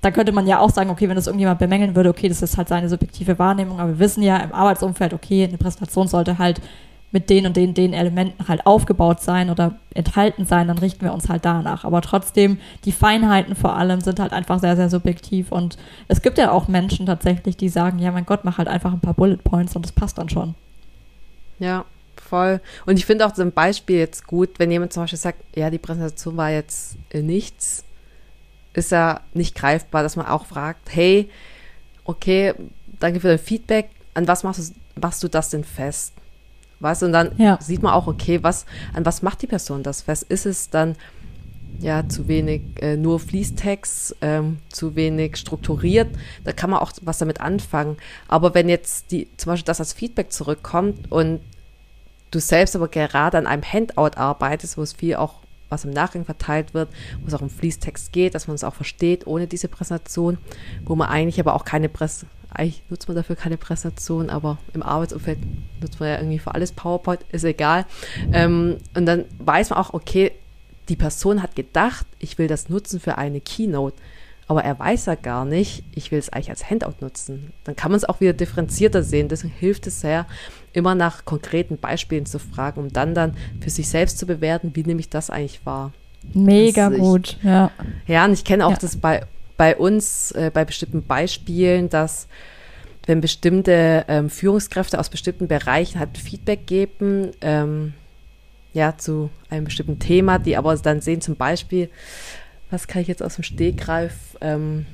da 0.00 0.10
könnte 0.12 0.32
man 0.32 0.46
ja 0.46 0.60
auch 0.60 0.70
sagen, 0.70 0.90
okay, 0.90 1.08
wenn 1.08 1.16
das 1.16 1.26
irgendjemand 1.26 1.58
bemängeln 1.58 1.96
würde, 1.96 2.10
okay, 2.10 2.28
das 2.28 2.42
ist 2.42 2.56
halt 2.56 2.68
seine 2.68 2.88
subjektive 2.88 3.38
Wahrnehmung, 3.38 3.80
aber 3.80 3.90
wir 3.90 3.98
wissen 3.98 4.22
ja 4.22 4.36
im 4.36 4.52
Arbeitsumfeld, 4.52 5.12
okay, 5.12 5.44
eine 5.44 5.58
Präsentation 5.58 6.06
sollte 6.06 6.38
halt 6.38 6.60
mit 7.10 7.30
den 7.30 7.46
und 7.46 7.56
den, 7.56 7.72
den 7.72 7.94
Elementen 7.94 8.46
halt 8.48 8.66
aufgebaut 8.66 9.20
sein 9.20 9.48
oder 9.48 9.76
enthalten 9.94 10.44
sein, 10.44 10.68
dann 10.68 10.78
richten 10.78 11.00
wir 11.04 11.14
uns 11.14 11.28
halt 11.28 11.44
danach. 11.44 11.84
Aber 11.84 12.02
trotzdem, 12.02 12.58
die 12.84 12.92
Feinheiten 12.92 13.56
vor 13.56 13.74
allem 13.76 14.02
sind 14.02 14.20
halt 14.20 14.32
einfach 14.32 14.58
sehr, 14.58 14.76
sehr 14.76 14.90
subjektiv 14.90 15.50
und 15.50 15.78
es 16.06 16.22
gibt 16.22 16.38
ja 16.38 16.52
auch 16.52 16.68
Menschen 16.68 17.06
tatsächlich, 17.06 17.56
die 17.56 17.70
sagen, 17.70 17.98
ja, 17.98 18.12
mein 18.12 18.26
Gott, 18.26 18.44
mach 18.44 18.58
halt 18.58 18.68
einfach 18.68 18.92
ein 18.92 19.00
paar 19.00 19.14
Bullet 19.14 19.38
Points 19.38 19.74
und 19.74 19.84
das 19.84 19.92
passt 19.92 20.18
dann 20.18 20.28
schon. 20.28 20.54
Ja, 21.58 21.86
voll. 22.28 22.60
Und 22.86 22.98
ich 22.98 23.06
finde 23.06 23.26
auch 23.26 23.34
so 23.34 23.42
ein 23.42 23.52
Beispiel 23.52 23.98
jetzt 23.98 24.26
gut, 24.26 24.58
wenn 24.58 24.70
jemand 24.70 24.92
zum 24.92 25.02
Beispiel 25.02 25.18
sagt, 25.18 25.42
ja, 25.56 25.70
die 25.70 25.78
Präsentation 25.78 26.36
war 26.36 26.50
jetzt 26.50 26.96
nichts, 27.12 27.84
ist 28.74 28.92
ja 28.92 29.20
nicht 29.34 29.54
greifbar, 29.54 30.02
dass 30.02 30.16
man 30.16 30.26
auch 30.26 30.46
fragt, 30.46 30.94
hey, 30.94 31.28
okay, 32.04 32.54
danke 33.00 33.20
für 33.20 33.28
dein 33.28 33.38
Feedback, 33.38 33.90
an 34.14 34.28
was 34.28 34.42
machst 34.42 34.70
du, 34.70 35.00
machst 35.00 35.22
du 35.22 35.28
das 35.28 35.50
denn 35.50 35.64
fest? 35.64 36.12
Was 36.80 37.02
und 37.02 37.12
dann 37.12 37.32
ja. 37.38 37.58
sieht 37.60 37.82
man 37.82 37.92
auch, 37.92 38.06
okay, 38.06 38.42
was, 38.42 38.64
an 38.94 39.04
was 39.04 39.22
macht 39.22 39.42
die 39.42 39.46
Person 39.48 39.82
das 39.82 40.02
fest? 40.02 40.24
Ist 40.28 40.46
es 40.46 40.70
dann 40.70 40.96
ja 41.80 42.08
zu 42.08 42.28
wenig 42.28 42.62
äh, 42.80 42.96
nur 42.96 43.20
Fließtext, 43.20 44.16
ähm, 44.20 44.58
zu 44.68 44.96
wenig 44.96 45.36
strukturiert, 45.36 46.08
da 46.44 46.52
kann 46.52 46.70
man 46.70 46.80
auch 46.80 46.92
was 47.02 47.18
damit 47.18 47.40
anfangen. 47.40 47.96
Aber 48.26 48.54
wenn 48.54 48.68
jetzt 48.68 49.10
die, 49.10 49.28
zum 49.36 49.52
Beispiel 49.52 49.66
das 49.66 49.80
als 49.80 49.92
Feedback 49.92 50.32
zurückkommt 50.32 51.10
und 51.10 51.40
du 52.30 52.40
selbst 52.40 52.76
aber 52.76 52.88
gerade 52.88 53.38
an 53.38 53.46
einem 53.46 53.62
Handout 53.62 54.16
arbeitest, 54.16 54.78
wo 54.78 54.82
es 54.82 54.92
viel 54.92 55.16
auch 55.16 55.34
was 55.70 55.84
im 55.84 55.90
Nachgang 55.90 56.24
verteilt 56.24 56.72
wird, 56.72 56.88
wo 57.20 57.28
es 57.28 57.34
auch 57.34 57.42
um 57.42 57.50
Fließtext 57.50 58.12
geht, 58.12 58.34
dass 58.34 58.46
man 58.46 58.54
es 58.54 58.64
auch 58.64 58.74
versteht 58.74 59.26
ohne 59.26 59.46
diese 59.46 59.68
Präsentation, 59.68 60.38
wo 60.84 60.96
man 60.96 61.08
eigentlich 61.08 61.38
aber 61.40 61.54
auch 61.54 61.64
keine 61.64 61.90
Presse, 61.90 62.26
eigentlich 62.50 62.82
nutzt 62.88 63.08
man 63.08 63.16
dafür 63.16 63.36
keine 63.36 63.56
Präsentation, 63.56 64.30
aber 64.30 64.58
im 64.72 64.82
Arbeitsumfeld 64.82 65.38
nutzt 65.80 66.00
man 66.00 66.08
ja 66.08 66.16
irgendwie 66.16 66.38
für 66.38 66.54
alles 66.54 66.72
PowerPoint, 66.72 67.20
ist 67.30 67.44
egal. 67.44 67.84
Ähm, 68.32 68.78
und 68.94 69.06
dann 69.06 69.24
weiß 69.38 69.70
man 69.70 69.78
auch, 69.78 69.92
okay, 69.92 70.32
die 70.88 70.96
Person 70.96 71.42
hat 71.42 71.54
gedacht, 71.54 72.06
ich 72.18 72.38
will 72.38 72.46
das 72.46 72.70
nutzen 72.70 73.00
für 73.00 73.18
eine 73.18 73.42
Keynote, 73.42 73.96
aber 74.46 74.64
er 74.64 74.78
weiß 74.78 75.06
ja 75.06 75.14
gar 75.14 75.44
nicht, 75.44 75.84
ich 75.94 76.10
will 76.10 76.18
es 76.18 76.30
eigentlich 76.30 76.48
als 76.48 76.70
Handout 76.70 76.94
nutzen. 77.02 77.52
Dann 77.64 77.76
kann 77.76 77.90
man 77.90 77.98
es 77.98 78.06
auch 78.06 78.20
wieder 78.20 78.32
differenzierter 78.32 79.02
sehen. 79.02 79.28
Deswegen 79.28 79.52
hilft 79.52 79.86
es 79.86 80.00
sehr, 80.00 80.24
immer 80.78 80.94
nach 80.94 81.24
konkreten 81.24 81.78
Beispielen 81.78 82.26
zu 82.26 82.38
fragen, 82.38 82.80
um 82.80 82.92
dann 82.92 83.14
dann 83.14 83.34
für 83.60 83.70
sich 83.70 83.88
selbst 83.88 84.18
zu 84.18 84.26
bewerten, 84.26 84.70
wie 84.74 84.82
nehme 84.82 85.00
ich 85.00 85.08
das 85.10 85.30
eigentlich 85.30 85.64
wahr. 85.64 85.92
Mega 86.34 86.90
ich, 86.90 86.98
gut, 86.98 87.36
ja. 87.42 87.70
Ja, 88.06 88.24
und 88.24 88.32
ich 88.32 88.44
kenne 88.44 88.66
auch 88.66 88.72
ja. 88.72 88.78
das 88.78 88.96
bei, 88.96 89.24
bei 89.56 89.76
uns, 89.76 90.32
äh, 90.32 90.50
bei 90.52 90.64
bestimmten 90.64 91.02
Beispielen, 91.02 91.88
dass 91.88 92.28
wenn 93.06 93.20
bestimmte 93.20 94.04
ähm, 94.08 94.28
Führungskräfte 94.28 94.98
aus 94.98 95.08
bestimmten 95.08 95.48
Bereichen 95.48 95.98
halt 95.98 96.18
Feedback 96.18 96.66
geben, 96.66 97.30
ähm, 97.40 97.94
ja, 98.74 98.96
zu 98.98 99.30
einem 99.48 99.64
bestimmten 99.64 99.98
Thema, 99.98 100.38
die 100.38 100.56
aber 100.56 100.76
dann 100.76 101.00
sehen 101.00 101.22
zum 101.22 101.36
Beispiel, 101.36 101.88
was 102.70 102.86
kann 102.86 103.00
ich 103.00 103.08
jetzt 103.08 103.22
aus 103.22 103.36
dem 103.36 103.44
Stegreif 103.44 104.36
ähm, 104.42 104.84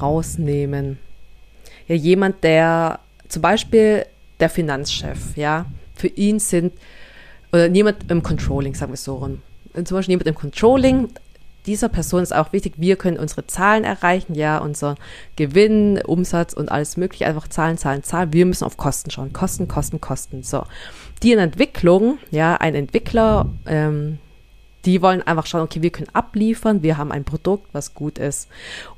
rausnehmen? 0.00 0.98
Ja, 1.86 1.94
jemand, 1.94 2.44
der 2.44 3.00
zum 3.28 3.40
Beispiel 3.40 4.04
der 4.40 4.50
Finanzchef, 4.50 5.36
ja, 5.36 5.66
für 5.94 6.08
ihn 6.08 6.38
sind, 6.38 6.72
oder 7.52 7.68
niemand 7.68 8.10
im 8.10 8.22
Controlling, 8.22 8.74
sagen 8.74 8.92
wir 8.92 8.96
so 8.96 9.16
rum. 9.16 9.42
Zum 9.72 9.96
Beispiel 9.96 10.12
jemand 10.12 10.26
im 10.26 10.34
Controlling, 10.34 11.08
dieser 11.66 11.88
Person 11.88 12.22
ist 12.22 12.34
auch 12.34 12.52
wichtig, 12.52 12.74
wir 12.76 12.96
können 12.96 13.18
unsere 13.18 13.46
Zahlen 13.46 13.84
erreichen, 13.84 14.34
ja, 14.34 14.58
unser 14.58 14.96
Gewinn, 15.36 16.00
Umsatz 16.00 16.54
und 16.54 16.70
alles 16.70 16.96
mögliche, 16.96 17.26
einfach 17.26 17.48
Zahlen, 17.48 17.76
Zahlen, 17.76 18.02
Zahlen. 18.02 18.32
Wir 18.32 18.46
müssen 18.46 18.64
auf 18.64 18.78
Kosten 18.78 19.10
schauen. 19.10 19.32
Kosten, 19.32 19.68
Kosten, 19.68 20.00
Kosten. 20.00 20.42
So. 20.42 20.64
Die 21.22 21.32
in 21.32 21.38
Entwicklung, 21.38 22.18
ja, 22.30 22.56
ein 22.56 22.74
Entwickler, 22.74 23.50
ähm, 23.66 24.18
die 24.86 25.02
wollen 25.02 25.20
einfach 25.22 25.44
schauen, 25.46 25.62
okay, 25.62 25.82
wir 25.82 25.90
können 25.90 26.08
abliefern, 26.14 26.82
wir 26.82 26.96
haben 26.96 27.12
ein 27.12 27.24
Produkt, 27.24 27.68
was 27.72 27.94
gut 27.94 28.16
ist. 28.16 28.48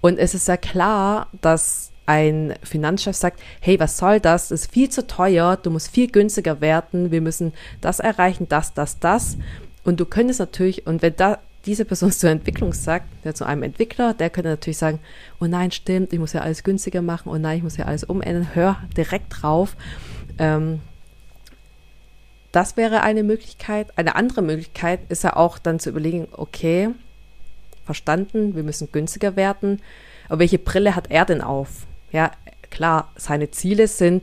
Und 0.00 0.18
es 0.18 0.34
ist 0.34 0.46
ja 0.46 0.56
klar, 0.56 1.26
dass 1.40 1.89
ein 2.10 2.54
Finanzchef 2.64 3.14
sagt, 3.14 3.40
hey, 3.60 3.78
was 3.78 3.96
soll 3.96 4.18
das? 4.18 4.48
Das 4.48 4.62
ist 4.62 4.72
viel 4.72 4.88
zu 4.88 5.06
teuer, 5.06 5.56
du 5.56 5.70
musst 5.70 5.92
viel 5.92 6.10
günstiger 6.10 6.60
werden, 6.60 7.12
wir 7.12 7.20
müssen 7.20 7.52
das 7.80 8.00
erreichen, 8.00 8.48
das, 8.48 8.74
das, 8.74 8.98
das. 8.98 9.36
Und 9.84 10.00
du 10.00 10.06
könntest 10.06 10.40
natürlich, 10.40 10.88
und 10.88 11.02
wenn 11.02 11.14
da 11.14 11.38
diese 11.66 11.84
Person 11.84 12.10
zur 12.20 12.30
Entwicklung 12.30 12.72
sagt, 12.72 13.06
der 13.22 13.36
zu 13.36 13.44
einem 13.44 13.62
Entwickler, 13.62 14.12
der 14.12 14.28
könnte 14.28 14.50
natürlich 14.50 14.78
sagen, 14.78 14.98
oh 15.40 15.46
nein, 15.46 15.70
stimmt, 15.70 16.12
ich 16.12 16.18
muss 16.18 16.32
ja 16.32 16.40
alles 16.40 16.64
günstiger 16.64 17.00
machen, 17.00 17.30
oh 17.30 17.38
nein, 17.38 17.58
ich 17.58 17.62
muss 17.62 17.76
ja 17.76 17.84
alles 17.84 18.02
umändern, 18.02 18.56
hör 18.56 18.78
direkt 18.96 19.26
drauf. 19.30 19.76
Ähm, 20.38 20.80
das 22.50 22.76
wäre 22.76 23.02
eine 23.02 23.22
Möglichkeit. 23.22 23.96
Eine 23.96 24.16
andere 24.16 24.42
Möglichkeit 24.42 24.98
ist 25.10 25.22
ja 25.22 25.36
auch 25.36 25.58
dann 25.60 25.78
zu 25.78 25.90
überlegen, 25.90 26.26
okay, 26.32 26.88
verstanden, 27.84 28.56
wir 28.56 28.64
müssen 28.64 28.90
günstiger 28.90 29.36
werden, 29.36 29.80
aber 30.28 30.40
welche 30.40 30.58
Brille 30.58 30.96
hat 30.96 31.08
er 31.08 31.24
denn 31.24 31.40
auf? 31.40 31.86
Ja, 32.12 32.32
klar, 32.70 33.12
seine 33.16 33.50
Ziele 33.50 33.88
sind 33.88 34.22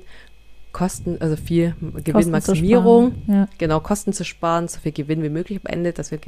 Kosten, 0.74 1.20
also 1.22 1.36
viel 1.36 1.76
Gewinnmaximierung, 2.04 3.16
ja. 3.28 3.48
genau, 3.58 3.80
Kosten 3.80 4.14
zu 4.14 4.24
sparen, 4.24 4.68
so 4.68 4.80
viel 4.80 4.92
Gewinn 4.92 5.24
wie 5.24 5.30
möglich 5.30 5.60
am 5.64 5.72
Ende, 5.72 5.92
dass 5.92 6.12
wir 6.12 6.20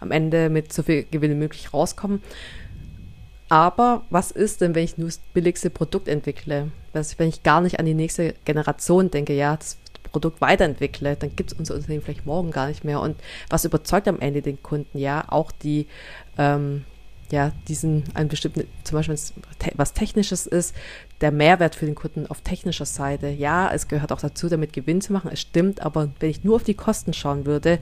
am 0.00 0.10
Ende 0.10 0.48
mit 0.50 0.72
so 0.72 0.82
viel 0.82 1.04
Gewinn 1.04 1.30
wie 1.32 1.36
möglich 1.36 1.72
rauskommen. 1.72 2.20
Aber 3.48 4.02
was 4.10 4.30
ist 4.30 4.62
denn, 4.62 4.74
wenn 4.74 4.84
ich 4.84 4.98
nur 4.98 5.08
das 5.08 5.18
billigste 5.32 5.70
Produkt 5.70 6.08
entwickle? 6.08 6.72
Was, 6.92 7.18
wenn 7.18 7.28
ich 7.28 7.42
gar 7.42 7.60
nicht 7.60 7.78
an 7.78 7.86
die 7.86 7.94
nächste 7.94 8.34
Generation 8.44 9.10
denke, 9.10 9.34
ja, 9.34 9.56
das 9.56 9.76
Produkt 10.02 10.40
weiterentwickle, 10.40 11.16
dann 11.16 11.36
gibt 11.36 11.52
es 11.52 11.58
unser 11.58 11.74
Unternehmen 11.74 12.02
vielleicht 12.02 12.26
morgen 12.26 12.50
gar 12.50 12.68
nicht 12.68 12.84
mehr. 12.84 13.00
Und 13.00 13.16
was 13.50 13.64
überzeugt 13.64 14.08
am 14.08 14.20
Ende 14.20 14.42
den 14.42 14.62
Kunden? 14.62 14.98
Ja, 14.98 15.24
auch 15.28 15.52
die, 15.52 15.86
ähm, 16.38 16.84
ja, 17.34 17.50
diesen, 17.66 18.04
einen 18.14 18.28
bestimmten, 18.28 18.68
zum 18.84 18.96
Beispiel 18.96 19.18
was 19.74 19.92
Technisches 19.92 20.46
ist, 20.46 20.72
der 21.20 21.32
Mehrwert 21.32 21.74
für 21.74 21.84
den 21.84 21.96
Kunden 21.96 22.28
auf 22.28 22.42
technischer 22.42 22.86
Seite. 22.86 23.28
Ja, 23.28 23.70
es 23.72 23.88
gehört 23.88 24.12
auch 24.12 24.20
dazu, 24.20 24.48
damit 24.48 24.72
Gewinn 24.72 25.00
zu 25.00 25.12
machen. 25.12 25.30
Es 25.32 25.40
stimmt, 25.40 25.82
aber 25.82 26.10
wenn 26.20 26.30
ich 26.30 26.44
nur 26.44 26.54
auf 26.56 26.62
die 26.62 26.74
Kosten 26.74 27.12
schauen 27.12 27.44
würde, 27.44 27.80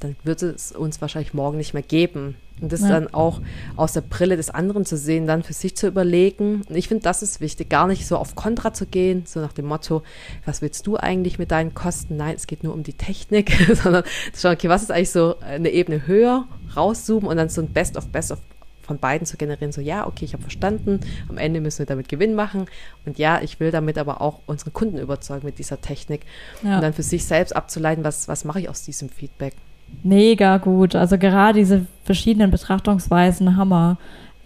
dann 0.00 0.16
würde 0.24 0.46
es 0.46 0.72
uns 0.72 1.02
wahrscheinlich 1.02 1.34
morgen 1.34 1.58
nicht 1.58 1.74
mehr 1.74 1.82
geben. 1.82 2.36
Und 2.62 2.72
das 2.72 2.80
ja. 2.80 2.88
dann 2.88 3.12
auch 3.12 3.42
aus 3.76 3.92
der 3.92 4.00
Brille 4.00 4.38
des 4.38 4.48
anderen 4.48 4.86
zu 4.86 4.96
sehen, 4.96 5.26
dann 5.26 5.42
für 5.42 5.52
sich 5.52 5.76
zu 5.76 5.86
überlegen. 5.86 6.62
Und 6.66 6.74
ich 6.74 6.88
finde, 6.88 7.02
das 7.02 7.22
ist 7.22 7.42
wichtig, 7.42 7.68
gar 7.68 7.86
nicht 7.86 8.06
so 8.06 8.16
auf 8.16 8.34
Kontra 8.34 8.72
zu 8.72 8.86
gehen, 8.86 9.24
so 9.26 9.40
nach 9.40 9.52
dem 9.52 9.66
Motto, 9.66 10.02
was 10.46 10.62
willst 10.62 10.86
du 10.86 10.96
eigentlich 10.96 11.38
mit 11.38 11.50
deinen 11.50 11.74
Kosten? 11.74 12.16
Nein, 12.16 12.34
es 12.34 12.46
geht 12.46 12.64
nur 12.64 12.72
um 12.72 12.82
die 12.82 12.94
Technik, 12.94 13.52
sondern 13.82 14.04
zu 14.32 14.40
schauen, 14.40 14.54
okay, 14.54 14.70
was 14.70 14.82
ist 14.82 14.90
eigentlich 14.90 15.10
so 15.10 15.38
eine 15.40 15.68
Ebene 15.68 16.06
höher, 16.06 16.46
rauszoomen 16.74 17.28
und 17.28 17.36
dann 17.36 17.50
so 17.50 17.60
ein 17.60 17.68
Best 17.68 17.98
of 17.98 18.08
Best 18.08 18.32
of 18.32 18.38
von 18.90 18.98
beiden 18.98 19.24
zu 19.24 19.36
generieren, 19.36 19.70
so 19.70 19.80
ja, 19.80 20.04
okay, 20.04 20.24
ich 20.24 20.32
habe 20.32 20.42
verstanden, 20.42 20.98
am 21.28 21.38
Ende 21.38 21.60
müssen 21.60 21.78
wir 21.78 21.86
damit 21.86 22.08
Gewinn 22.08 22.34
machen 22.34 22.66
und 23.06 23.18
ja, 23.18 23.40
ich 23.40 23.60
will 23.60 23.70
damit 23.70 23.98
aber 23.98 24.20
auch 24.20 24.40
unsere 24.46 24.72
Kunden 24.72 24.98
überzeugen 24.98 25.46
mit 25.46 25.60
dieser 25.60 25.80
Technik 25.80 26.22
ja. 26.64 26.74
und 26.74 26.82
dann 26.82 26.92
für 26.92 27.04
sich 27.04 27.24
selbst 27.24 27.54
abzuleiten, 27.54 28.02
was, 28.02 28.26
was 28.26 28.44
mache 28.44 28.58
ich 28.58 28.68
aus 28.68 28.82
diesem 28.82 29.08
Feedback. 29.08 29.54
Mega 30.02 30.58
gut. 30.58 30.96
Also 30.96 31.18
gerade 31.18 31.60
diese 31.60 31.86
verschiedenen 32.02 32.50
Betrachtungsweisen, 32.50 33.56
Hammer. 33.56 33.96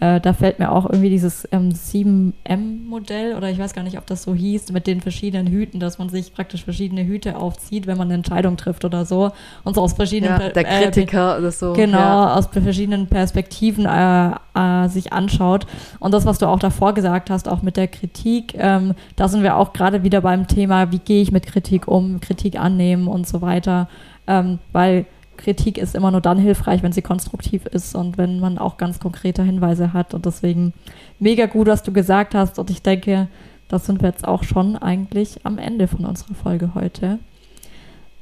Äh, 0.01 0.19
da 0.19 0.33
fällt 0.33 0.59
mir 0.59 0.71
auch 0.73 0.85
irgendwie 0.85 1.09
dieses 1.09 1.47
ähm, 1.53 1.69
7M-Modell 1.69 3.35
oder 3.35 3.49
ich 3.49 3.57
weiß 3.57 3.73
gar 3.73 3.83
nicht, 3.83 3.97
ob 3.97 4.05
das 4.05 4.23
so 4.23 4.35
hieß, 4.35 4.73
mit 4.73 4.87
den 4.87 4.99
verschiedenen 4.99 5.47
Hüten, 5.47 5.79
dass 5.79 5.99
man 5.99 6.09
sich 6.09 6.33
praktisch 6.33 6.65
verschiedene 6.65 7.05
Hüte 7.05 7.37
aufzieht, 7.37 7.87
wenn 7.87 7.97
man 7.97 8.07
eine 8.07 8.15
Entscheidung 8.15 8.57
trifft 8.57 8.83
oder 8.83 9.05
so. 9.05 9.31
Und 9.63 9.75
so 9.75 9.81
aus 9.81 9.93
verschiedenen 9.93 10.39
ja, 10.39 10.49
Der 10.49 10.63
Kritiker 10.65 11.35
äh, 11.35 11.39
oder 11.39 11.51
so. 11.51 11.71
Genau, 11.73 11.97
ja. 11.97 12.35
aus 12.35 12.47
verschiedenen 12.47 13.07
Perspektiven 13.07 13.85
äh, 13.85 14.31
äh, 14.53 14.89
sich 14.89 15.13
anschaut. 15.13 15.65
Und 15.99 16.13
das, 16.13 16.25
was 16.25 16.39
du 16.39 16.47
auch 16.47 16.59
davor 16.59 16.93
gesagt 16.93 17.29
hast, 17.29 17.47
auch 17.47 17.61
mit 17.61 17.77
der 17.77 17.87
Kritik, 17.87 18.53
ähm, 18.57 18.95
da 19.15 19.29
sind 19.29 19.43
wir 19.43 19.55
auch 19.55 19.71
gerade 19.71 20.03
wieder 20.03 20.19
beim 20.19 20.47
Thema, 20.47 20.91
wie 20.91 20.99
gehe 20.99 21.21
ich 21.21 21.31
mit 21.31 21.45
Kritik 21.45 21.87
um, 21.87 22.19
Kritik 22.19 22.59
annehmen 22.59 23.07
und 23.07 23.27
so 23.27 23.41
weiter. 23.41 23.87
Ähm, 24.27 24.59
weil 24.73 25.05
Kritik 25.37 25.77
ist 25.77 25.95
immer 25.95 26.11
nur 26.11 26.21
dann 26.21 26.37
hilfreich, 26.37 26.83
wenn 26.83 26.91
sie 26.91 27.01
konstruktiv 27.01 27.65
ist 27.65 27.95
und 27.95 28.17
wenn 28.17 28.39
man 28.39 28.57
auch 28.57 28.77
ganz 28.77 28.99
konkrete 28.99 29.43
Hinweise 29.43 29.93
hat. 29.93 30.13
Und 30.13 30.25
deswegen 30.25 30.73
mega 31.19 31.45
gut, 31.45 31.67
was 31.67 31.83
du 31.83 31.91
gesagt 31.91 32.35
hast. 32.35 32.59
Und 32.59 32.69
ich 32.69 32.81
denke, 32.81 33.27
das 33.67 33.85
sind 33.85 34.01
wir 34.01 34.09
jetzt 34.09 34.27
auch 34.27 34.43
schon 34.43 34.75
eigentlich 34.75 35.45
am 35.45 35.57
Ende 35.57 35.87
von 35.87 36.05
unserer 36.05 36.35
Folge 36.35 36.71
heute. 36.75 37.19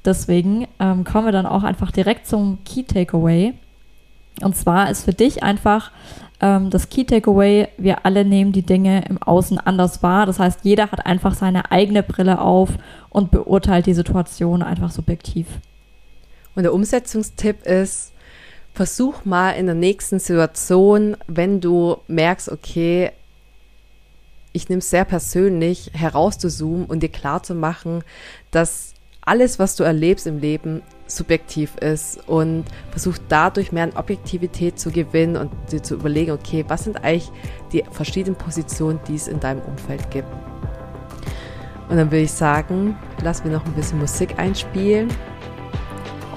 Deswegen 0.06 0.68
ähm, 0.80 1.04
kommen 1.04 1.26
wir 1.26 1.32
dann 1.32 1.46
auch 1.46 1.64
einfach 1.64 1.92
direkt 1.92 2.28
zum 2.28 2.60
Key 2.66 2.84
Takeaway. 2.84 3.54
Und 4.42 4.56
zwar 4.56 4.90
ist 4.90 5.06
für 5.06 5.14
dich 5.14 5.44
einfach 5.44 5.92
ähm, 6.42 6.70
das 6.70 6.90
Key 6.90 7.06
Takeaway, 7.06 7.70
wir 7.78 8.06
alle 8.06 8.26
nehmen 8.26 8.52
die 8.52 8.64
Dinge 8.64 9.06
im 9.08 9.22
Außen 9.22 9.60
anders 9.60 10.04
wahr. 10.04 10.26
Das 10.26 10.40
heißt, 10.40 10.62
jeder 10.64 10.92
hat 10.92 11.06
einfach 11.06 11.36
seine 11.36 11.72
eigene 11.72 12.04
Brille 12.04 12.42
auf 12.42 12.70
und 13.10 13.32
beurteilt 13.32 13.86
die 13.86 13.94
Situation 13.94 14.62
einfach 14.62 14.92
subjektiv. 14.92 15.48
Und 16.56 16.64
der 16.64 16.74
Umsetzungstipp 16.74 17.66
ist, 17.66 18.12
versuch 18.74 19.26
mal 19.26 19.52
in 19.52 19.68
der 19.68 19.76
nächsten 19.76 20.20
Situation, 20.20 21.16
wenn 21.28 21.62
du 21.62 21.98
merkst, 22.08 22.50
okay, 22.50 23.12
ich 24.52 24.70
nehme 24.70 24.80
es 24.80 24.90
sehr 24.90 25.06
persönlich, 25.06 25.92
herauszuzoomen 25.94 26.86
und 26.86 27.02
dir 27.02 27.10
klarzumachen, 27.10 28.04
dass 28.52 28.94
alles, 29.22 29.58
was 29.58 29.76
du 29.76 29.84
erlebst 29.84 30.28
im 30.28 30.40
Leben, 30.40 30.82
subjektiv 31.08 31.76
ist 31.78 32.28
und 32.28 32.66
versuch 32.92 33.18
dadurch 33.30 33.72
mehr 33.72 33.84
an 33.84 33.94
Objektivität 33.94 34.80
zu 34.80 34.92
gewinnen 34.92 35.38
und 35.38 35.52
dir 35.72 35.82
zu 35.82 35.96
überlegen, 35.96 36.32
okay, 36.32 36.66
was 36.68 36.84
sind 36.84 37.04
eigentlich 37.04 37.32
die 37.72 37.84
verschiedenen 37.92 38.38
Positionen, 38.38 39.00
die 39.08 39.16
es 39.16 39.28
in 39.28 39.40
deinem 39.40 39.62
Umfeld 39.62 40.10
gibt. 40.12 40.28
Und 41.90 41.98
dann 41.98 42.12
würde 42.12 42.24
ich 42.24 42.32
sagen, 42.32 42.98
lass 43.22 43.44
mir 43.44 43.52
noch 43.52 43.66
ein 43.66 43.74
bisschen 43.74 44.00
Musik 44.00 44.40
einspielen 44.40 45.10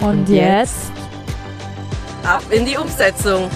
und, 0.00 0.28
Und 0.28 0.28
jetzt 0.28 0.92
ab 2.24 2.42
in 2.50 2.64
die 2.64 2.76
Umsetzung. 2.76 3.48